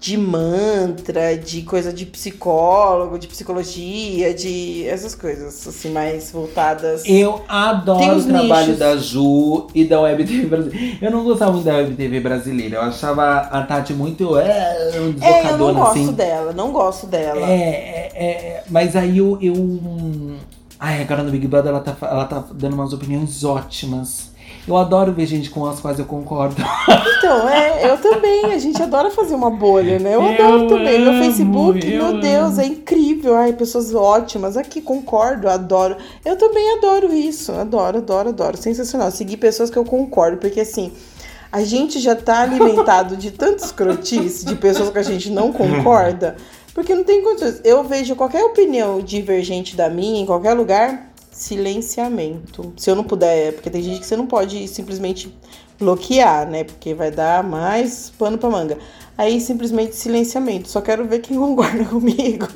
[0.02, 7.04] de mantra, de coisa de psicólogo, de psicologia, de essas coisas, assim, mais voltadas.
[7.06, 8.80] Eu adoro o trabalho nichos.
[8.80, 10.97] da Ju e da Web TV brasileira.
[10.99, 12.78] Eu não gostava muito da Web TV brasileira.
[12.78, 14.39] Eu achava a Tati muito.
[14.39, 14.89] É,
[15.22, 16.14] é eu não gosto assim.
[16.14, 17.47] dela, não gosto dela.
[17.47, 19.38] É, é, é mas aí eu.
[19.39, 20.36] eu...
[20.80, 24.31] Ai, agora no Big Brother ela tá, ela tá dando umas opiniões ótimas.
[24.68, 26.55] Eu adoro ver gente com as quais eu concordo.
[27.22, 28.45] Então, é, eu também.
[28.45, 30.16] A gente adora fazer uma bolha, né?
[30.16, 30.95] Eu, eu adoro também.
[30.95, 32.62] Amo, meu Facebook, meu Deus, amo.
[32.62, 33.38] é incrível.
[33.38, 34.57] Ai, pessoas ótimas.
[34.57, 35.97] Aqui, concordo, adoro.
[36.26, 37.51] Eu também adoro isso.
[37.51, 38.57] Adoro, adoro, adoro.
[38.57, 39.12] Sensacional.
[39.12, 40.91] Seguir pessoas que eu concordo, porque assim.
[41.51, 46.38] A gente já tá alimentado de tantos crotis, de pessoas que a gente não concorda,
[46.74, 47.59] porque não tem condições.
[47.66, 51.11] Eu vejo qualquer opinião divergente da minha em qualquer lugar,
[51.42, 52.72] silenciamento.
[52.78, 55.34] Se eu não puder, porque tem gente que você não pode simplesmente
[55.80, 56.64] bloquear, né?
[56.64, 58.78] Porque vai dar mais pano pra manga.
[59.18, 60.70] Aí simplesmente silenciamento.
[60.70, 62.48] Só quero ver quem concorda comigo.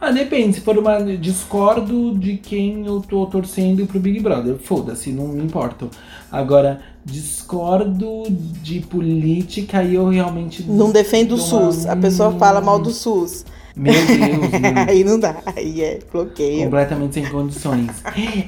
[0.00, 0.56] Ah, depende.
[0.56, 1.02] Se for uma.
[1.16, 4.56] Discordo de quem eu tô torcendo pro Big Brother.
[4.56, 5.90] Foda-se, não me importo.
[6.30, 8.24] Agora, discordo
[8.62, 10.62] de política e eu realmente.
[10.62, 11.84] Não defendo o SUS.
[11.84, 11.94] Uma...
[11.94, 13.44] A pessoa fala mal do SUS.
[13.78, 14.84] Meu Deus, meu.
[14.88, 16.64] Aí não dá, aí é bloqueio.
[16.64, 18.02] Completamente sem condições.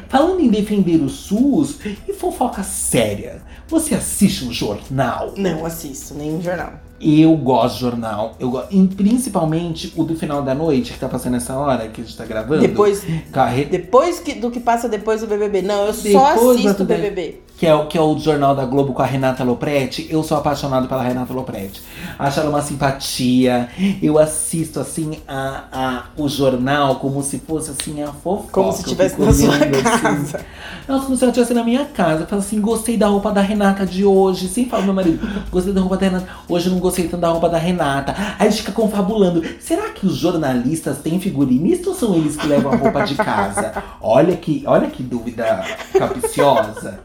[0.08, 1.78] Falando em defender o SUS
[2.08, 5.32] e fofoca séria, você assiste um jornal?
[5.36, 6.72] Não assisto, nenhum jornal.
[7.00, 8.34] Eu gosto de jornal.
[8.38, 12.00] Eu gosto, e principalmente o do final da noite, que tá passando essa hora que
[12.00, 12.60] a gente tá gravando.
[12.60, 13.02] Depois,
[13.32, 13.64] carre...
[13.64, 15.62] depois que, do que passa depois do BBB.
[15.62, 18.64] Não, eu depois só assisto o BBB que é, o, que é o Jornal da
[18.64, 21.82] Globo com a Renata Lopretti, eu sou apaixonado pela Renata Lopretti.
[22.18, 23.68] Acho ela uma simpatia.
[24.02, 28.50] Eu assisto, assim, a, a, o jornal como se fosse, assim, a fofoca.
[28.50, 29.70] Como se estivesse na sua assim.
[30.00, 30.46] casa.
[30.88, 32.22] Nossa, como se ela estivesse na minha casa.
[32.22, 34.48] Eu falo assim, gostei da roupa da Renata de hoje.
[34.48, 36.28] Sempre falo meu marido, gostei da roupa da Renata.
[36.48, 38.14] Hoje eu não gostei tanto da roupa da Renata.
[38.38, 39.44] Aí a gente fica confabulando.
[39.60, 43.84] Será que os jornalistas têm figurinista ou são eles que levam a roupa de casa?
[44.00, 47.00] Olha que, olha que dúvida capiciosa.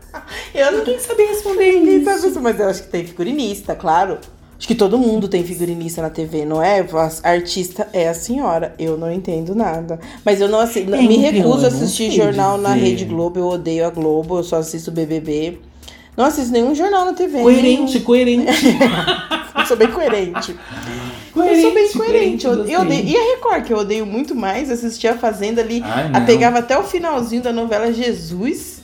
[0.54, 2.06] Eu não quem saber responder ninguém isso.
[2.06, 2.42] Sabe isso.
[2.42, 4.20] Mas eu acho que tem figurinista, claro.
[4.58, 6.86] Acho que todo mundo tem figurinista na TV, não é?
[7.24, 8.74] A artista é a senhora.
[8.80, 10.00] Eu não entendo nada.
[10.24, 12.70] Mas eu não assim, é, me recuso a assistir jornal dizer.
[12.70, 13.38] na Rede Globo.
[13.38, 15.60] Eu odeio a Globo, eu só assisto BBB.
[16.16, 17.42] Não assisto nenhum jornal na TV.
[17.42, 18.00] Coerente, nenhum.
[18.06, 18.78] coerente.
[19.58, 20.56] eu sou bem coerente.
[21.34, 22.46] coerente eu sou bem coerente.
[22.46, 25.82] Eu, eu odeio, e a Record, que eu odeio muito mais, assistir a Fazenda ali.
[25.84, 28.75] Ai, a pegava até o finalzinho da novela Jesus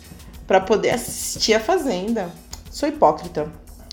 [0.51, 2.29] para poder assistir a Fazenda.
[2.69, 3.47] Sou hipócrita.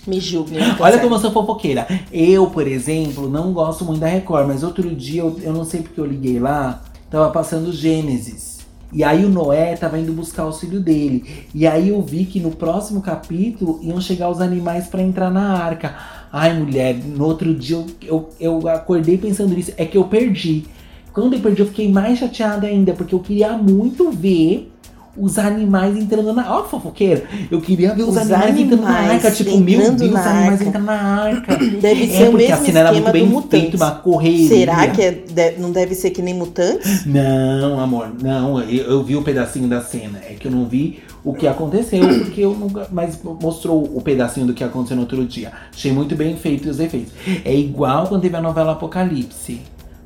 [0.05, 0.59] Me julguem.
[0.81, 1.87] Olha como eu sou fofoqueira.
[2.11, 5.83] Eu, por exemplo, não gosto muito da Record, mas outro dia, eu, eu não sei
[5.83, 8.67] porque eu liguei lá, tava passando Gênesis.
[8.93, 11.47] E aí o Noé tava indo buscar o filho dele.
[11.55, 15.63] E aí eu vi que no próximo capítulo iam chegar os animais para entrar na
[15.63, 15.95] arca.
[16.33, 19.73] Ai, mulher, no outro dia eu, eu, eu acordei pensando nisso.
[19.77, 20.67] É que eu perdi.
[21.13, 24.73] Quando eu perdi, eu fiquei mais chateada ainda, porque eu queria muito ver
[25.19, 26.59] os animais entrando na.
[26.59, 27.25] Ó, fofoqueira!
[27.51, 29.31] Eu queria ver os, os animais, animais, entrando na arca.
[29.31, 31.57] Tipo, meu Deus, os animais entrando na arca.
[31.57, 34.49] Deve é, ser o mesmo a cena era muito bem feita, uma correria.
[34.49, 37.05] Será que é, não deve ser que nem mutantes?
[37.05, 38.61] Não, amor, não.
[38.63, 40.19] Eu, eu vi o um pedacinho da cena.
[40.29, 42.89] É que eu não vi o que aconteceu, porque eu nunca.
[42.91, 45.53] Mas mostrou o pedacinho do que aconteceu no outro dia.
[45.73, 47.13] Achei muito bem feito os efeitos.
[47.45, 49.61] É igual quando teve a novela Apocalipse.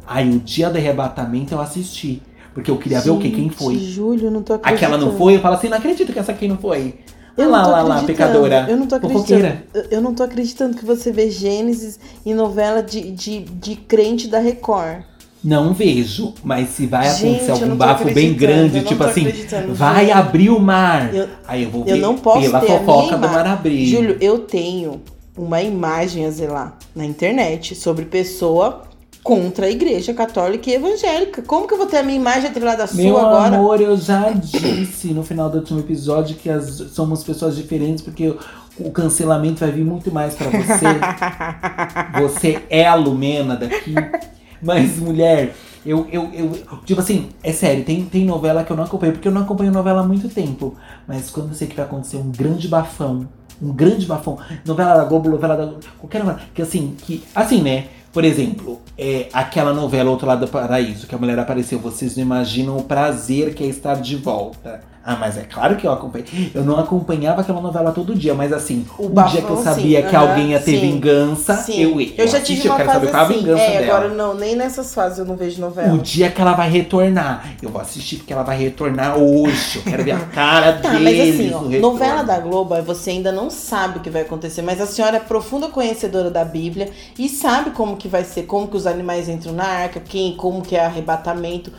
[0.06, 2.20] Aí o dia do arrebatamento eu assisti.
[2.55, 3.30] Porque eu queria Gente, ver o quê?
[3.30, 3.78] Quem foi?
[3.78, 4.94] Júlio, não tô acreditando.
[4.94, 5.36] Aquela não foi?
[5.36, 6.94] Eu falo assim, não acredito que essa aqui não foi.
[7.36, 8.66] Eu lá, lá, lá, pecadora.
[8.68, 9.59] Eu não tô acreditando.
[9.90, 14.38] Eu não tô acreditando que você vê Gênesis em novela de, de, de crente da
[14.38, 15.05] Record.
[15.42, 19.24] Não vejo, mas se vai Gente, acontecer algum bafo bem grande, tipo assim,
[19.70, 20.16] vai Júlio.
[20.16, 21.12] abrir o mar.
[21.12, 23.86] Eu, aí eu vou ver eu não posso pela fofoca do mar abrir.
[23.86, 25.03] Júlio, eu tenho
[25.36, 28.82] uma imagem a zelar na internet sobre pessoa
[29.22, 31.42] contra a igreja católica e evangélica.
[31.42, 33.50] Como que eu vou ter a minha imagem atrelada à sua Meu agora?
[33.50, 38.02] Meu amor, eu já disse no final do último episódio que as, somos pessoas diferentes
[38.02, 38.34] porque
[38.78, 40.86] o cancelamento vai vir muito mais para você.
[42.20, 43.94] você é a Lumena daqui.
[44.60, 45.54] Mas, mulher,
[45.84, 46.50] eu, eu, eu.
[46.84, 49.72] Tipo assim, é sério, tem, tem novela que eu não acompanho, porque eu não acompanho
[49.72, 50.76] novela há muito tempo.
[51.06, 53.28] Mas quando eu sei que vai acontecer um grande bafão,
[53.60, 55.74] um grande bafão, novela da Globo, novela da.
[55.98, 57.24] qualquer novela, que assim, que.
[57.34, 57.86] Assim, né?
[58.12, 62.22] Por exemplo, é, aquela novela Outro Lado do Paraíso, que a mulher apareceu, vocês não
[62.22, 64.82] imaginam o prazer que é estar de volta.
[65.05, 66.53] Ah, mas é claro que eu acompanhei.
[66.55, 70.00] Eu não acompanhava aquela novela todo dia, mas assim, o, o dia que eu sabia
[70.00, 71.82] sim, que alguém ia ter sim, vingança, sim.
[71.82, 72.14] eu ia.
[72.16, 73.34] Eu, já tive uma eu quero fase saber qual assim.
[73.34, 73.96] a vingança é, dela.
[73.96, 75.92] agora não, nem nessas fases eu não vejo novela.
[75.94, 79.78] O dia que ela vai retornar, eu vou assistir porque ela vai retornar hoje.
[79.78, 83.32] Eu quero ver a cara tá, deles mas assim, ó, novela da Globo, você ainda
[83.32, 87.28] não sabe o que vai acontecer, mas a senhora é profunda conhecedora da Bíblia e
[87.28, 90.76] sabe como que vai ser, como que os animais entram na arca, quem, como que
[90.76, 91.72] é arrebatamento.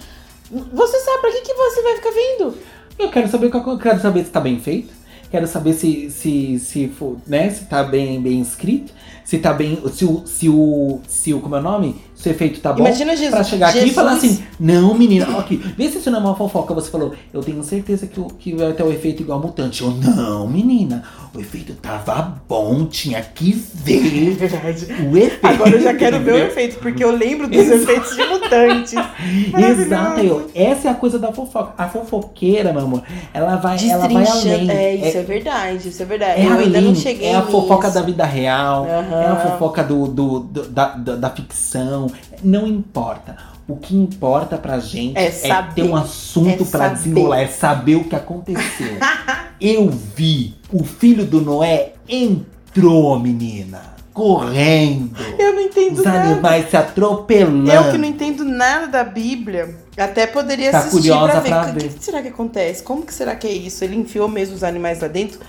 [0.51, 2.55] Você sabe pra que, que você vai ficar vendo?
[2.97, 4.93] Eu quero saber eu quero saber se tá bem feito.
[5.31, 6.91] Quero saber se se se
[7.25, 8.93] né, se tá bem bem escrito,
[9.23, 11.95] se tá bem, se o se o se o como é o nome?
[12.23, 12.79] se o efeito tá bom.
[12.79, 13.31] Imagina Jesus.
[13.31, 13.83] Pra chegar Jesus.
[13.83, 16.73] aqui e falar assim: não, menina, aqui, vê se isso não é uma fofoca.
[16.73, 19.81] Você falou, eu tenho certeza que, que vai ter o efeito igual mutante.
[19.81, 21.03] Eu, não, menina,
[21.35, 24.29] o efeito tava bom, tinha que ver.
[24.29, 24.87] É verdade.
[25.11, 25.45] O efeito.
[25.45, 27.81] Agora eu já quero ver o efeito, porque eu lembro dos Exato.
[27.81, 28.93] efeitos de mutantes.
[29.81, 31.73] Exato, eu, essa é a coisa da fofoca.
[31.77, 33.03] A fofoqueira, meu amor,
[33.33, 34.71] ela vai, ela vai além.
[34.71, 36.41] É, isso é, é, verdade, isso é verdade.
[36.41, 39.12] É eu ainda não cheguei É a fofoca da vida real, uhum.
[39.21, 42.11] É a fofoca do, do, do da, da, da ficção,
[42.43, 43.37] não importa.
[43.67, 47.95] O que importa pra gente é, é ter um assunto é para desenrolar, é saber
[47.95, 48.97] o que aconteceu.
[49.61, 53.93] Eu vi, o filho do Noé entrou, menina.
[54.13, 55.15] correndo.
[55.39, 56.19] Eu não entendo Os nada.
[56.31, 57.71] animais se atropelando.
[57.71, 61.49] Eu que não entendo nada da Bíblia, até poderia Tá assistir curiosa pra ver.
[61.49, 61.83] pra O ver.
[61.83, 62.83] que, que será que acontece?
[62.83, 63.83] Como que será que é isso?
[63.83, 65.39] Ele enfiou mesmo os animais lá dentro?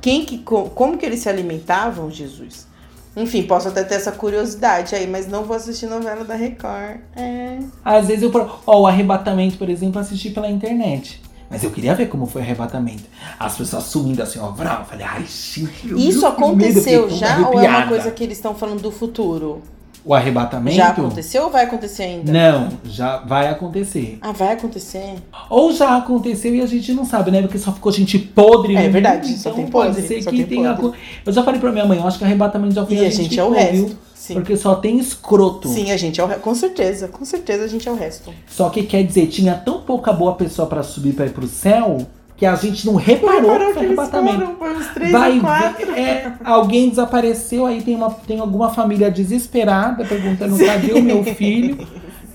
[0.00, 2.66] Quem que, co- como que eles se alimentavam, Jesus?
[3.18, 6.98] Enfim, posso até ter essa curiosidade aí, mas não vou assistir novela da Record.
[7.16, 7.58] É.
[7.84, 8.50] Às vezes eu.
[8.64, 11.20] Ó, o arrebatamento, por exemplo, assisti pela internet.
[11.50, 13.04] Mas eu queria ver como foi o arrebatamento.
[13.38, 14.80] As pessoas sumindo assim, ó, vrau.
[14.80, 15.88] Eu falei, ai, gente.
[15.88, 19.62] eu Isso aconteceu já ou é uma coisa que eles estão falando do futuro?
[20.04, 20.76] O arrebatamento?
[20.76, 22.32] Já aconteceu ou vai acontecer ainda?
[22.32, 24.18] Não, já vai acontecer.
[24.22, 25.14] Ah, vai acontecer?
[25.50, 27.42] Ou já aconteceu e a gente não sabe, né?
[27.42, 28.74] Porque só ficou gente podre.
[28.76, 30.74] É verdade, mundo, só então tem pode podre, ser só que tem tenha.
[30.74, 30.94] co-
[31.26, 33.38] Eu já falei pra minha mãe, eu acho que arrebatamento já foi E a gente
[33.38, 33.74] é o ficou, resto.
[33.86, 33.96] viu?
[34.14, 34.34] Sim.
[34.34, 35.68] Porque só tem escroto.
[35.68, 36.42] Sim, a gente é o resto.
[36.42, 38.32] Com certeza, com certeza a gente é o resto.
[38.46, 41.98] Só que quer dizer, tinha tão pouca boa pessoa pra subir pra ir pro céu
[42.38, 44.56] que a gente não reparou que foi arrebatamento.
[44.94, 50.92] Três Vai ver, é, alguém desapareceu, aí tem, uma, tem alguma família desesperada perguntando cadê
[50.92, 51.84] o meu filho.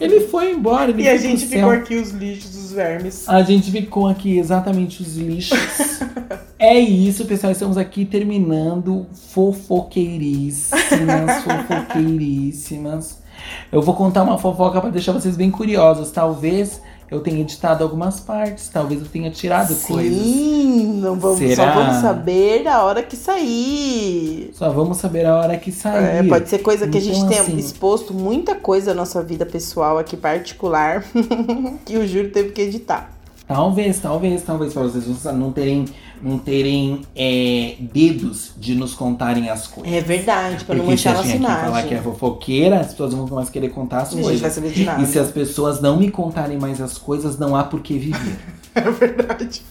[0.02, 3.30] Ele foi embora, ele E a gente ficou aqui os lixos, os vermes.
[3.30, 6.02] A gente ficou aqui exatamente os lixos.
[6.60, 7.54] é isso, pessoal.
[7.54, 13.24] Estamos aqui terminando fofoqueiríssimas, fofoqueiríssimas.
[13.72, 16.12] Eu vou contar uma fofoca para deixar vocês bem curiosos.
[16.12, 16.82] Talvez
[17.14, 20.18] eu tenha editado algumas partes, talvez eu tenha tirado coisas.
[20.22, 24.52] Sim, não vamos, só vamos saber a hora que sair.
[24.54, 26.26] Só vamos saber a hora que sair.
[26.26, 29.22] É, pode ser coisa que a gente Então, tenha assim- exposto muita coisa da nossa
[29.22, 31.04] vida pessoal aqui particular
[31.86, 33.12] que o Júlio teve que editar.
[33.48, 35.86] Talvez, talvez, talvez, para vocês não- não terem,
[36.22, 39.94] não terem é, dedos de nos contarem as coisas.
[39.94, 41.90] É verdade, pra não Porque se manchar a nossa gente aqui falar imagem.
[41.90, 44.32] que é fofoqueira, as pessoas não vão mais querer contar as E a gente vai
[44.40, 44.54] coisas.
[44.54, 45.02] saber de nada.
[45.04, 48.38] E se as pessoas não me contarem mais as coisas, não há por que viver.
[48.76, 49.62] É verdade.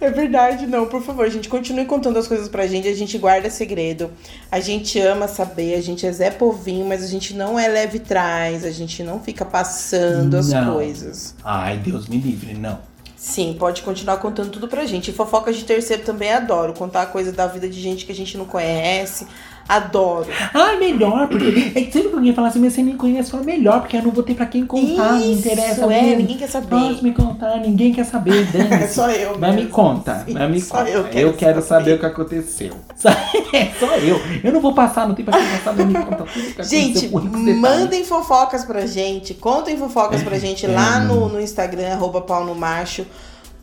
[0.00, 3.50] É verdade, não, por favor, gente, continue contando as coisas pra gente, a gente guarda
[3.50, 4.12] segredo,
[4.50, 7.98] a gente ama saber, a gente é Zé Povinho, mas a gente não é leve
[7.98, 10.74] trás, a gente não fica passando as Não.
[10.74, 11.34] coisas.
[11.44, 12.78] Ai, Deus me livre, não.
[13.16, 15.10] Sim, pode continuar contando tudo pra gente.
[15.10, 18.38] E fofoca de terceiro também adoro, contar coisa da vida de gente que a gente
[18.38, 19.26] não conhece,
[19.68, 20.26] adoro.
[20.54, 23.42] Ah, melhor, porque é que sempre que alguém fala assim, mas você me conhece, fala
[23.44, 26.16] melhor, porque eu não vou ter pra quem contar, não interessa é, mesmo.
[26.16, 26.68] ninguém quer saber.
[26.68, 28.88] Pode me contar, ninguém quer saber, É Dani.
[28.88, 29.70] só eu Mas me mesmo.
[29.70, 30.90] conta, Sim, mas me só conta.
[30.90, 31.68] eu Eu quero quero, saber.
[31.84, 32.72] saber o que aconteceu.
[32.96, 33.08] Só,
[33.52, 34.20] é só eu.
[34.42, 37.08] Eu não vou passar, não tem pra quem passar, me conta tudo que Gente,
[37.54, 40.68] mandem fofocas pra gente, contem fofocas pra gente É.
[40.68, 43.04] lá no, no Instagram, arroba pau no macho.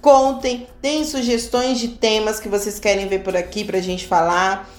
[0.01, 4.69] Contem, deem sugestões de temas que vocês querem ver por aqui pra gente falar.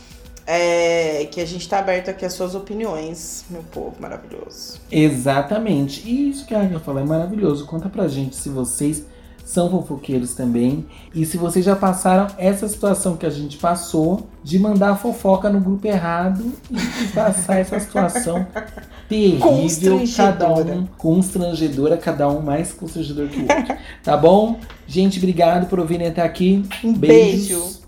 [0.46, 4.80] É, que a gente tá aberto aqui às suas opiniões, meu povo maravilhoso.
[4.90, 6.08] Exatamente.
[6.08, 7.66] E isso que a Agatha falou é maravilhoso.
[7.66, 9.04] Conta pra gente se vocês
[9.46, 10.84] são fofoqueiros também.
[11.14, 15.60] E se vocês já passaram essa situação que a gente passou de mandar fofoca no
[15.60, 18.44] grupo errado e passar essa situação
[19.08, 23.76] terrível, cada um constrangedora, cada um mais constrangedor que o outro.
[24.02, 24.58] Tá bom?
[24.84, 26.64] Gente, obrigado por ouvirem até aqui.
[26.82, 27.48] Um Beijos.
[27.48, 27.85] beijo.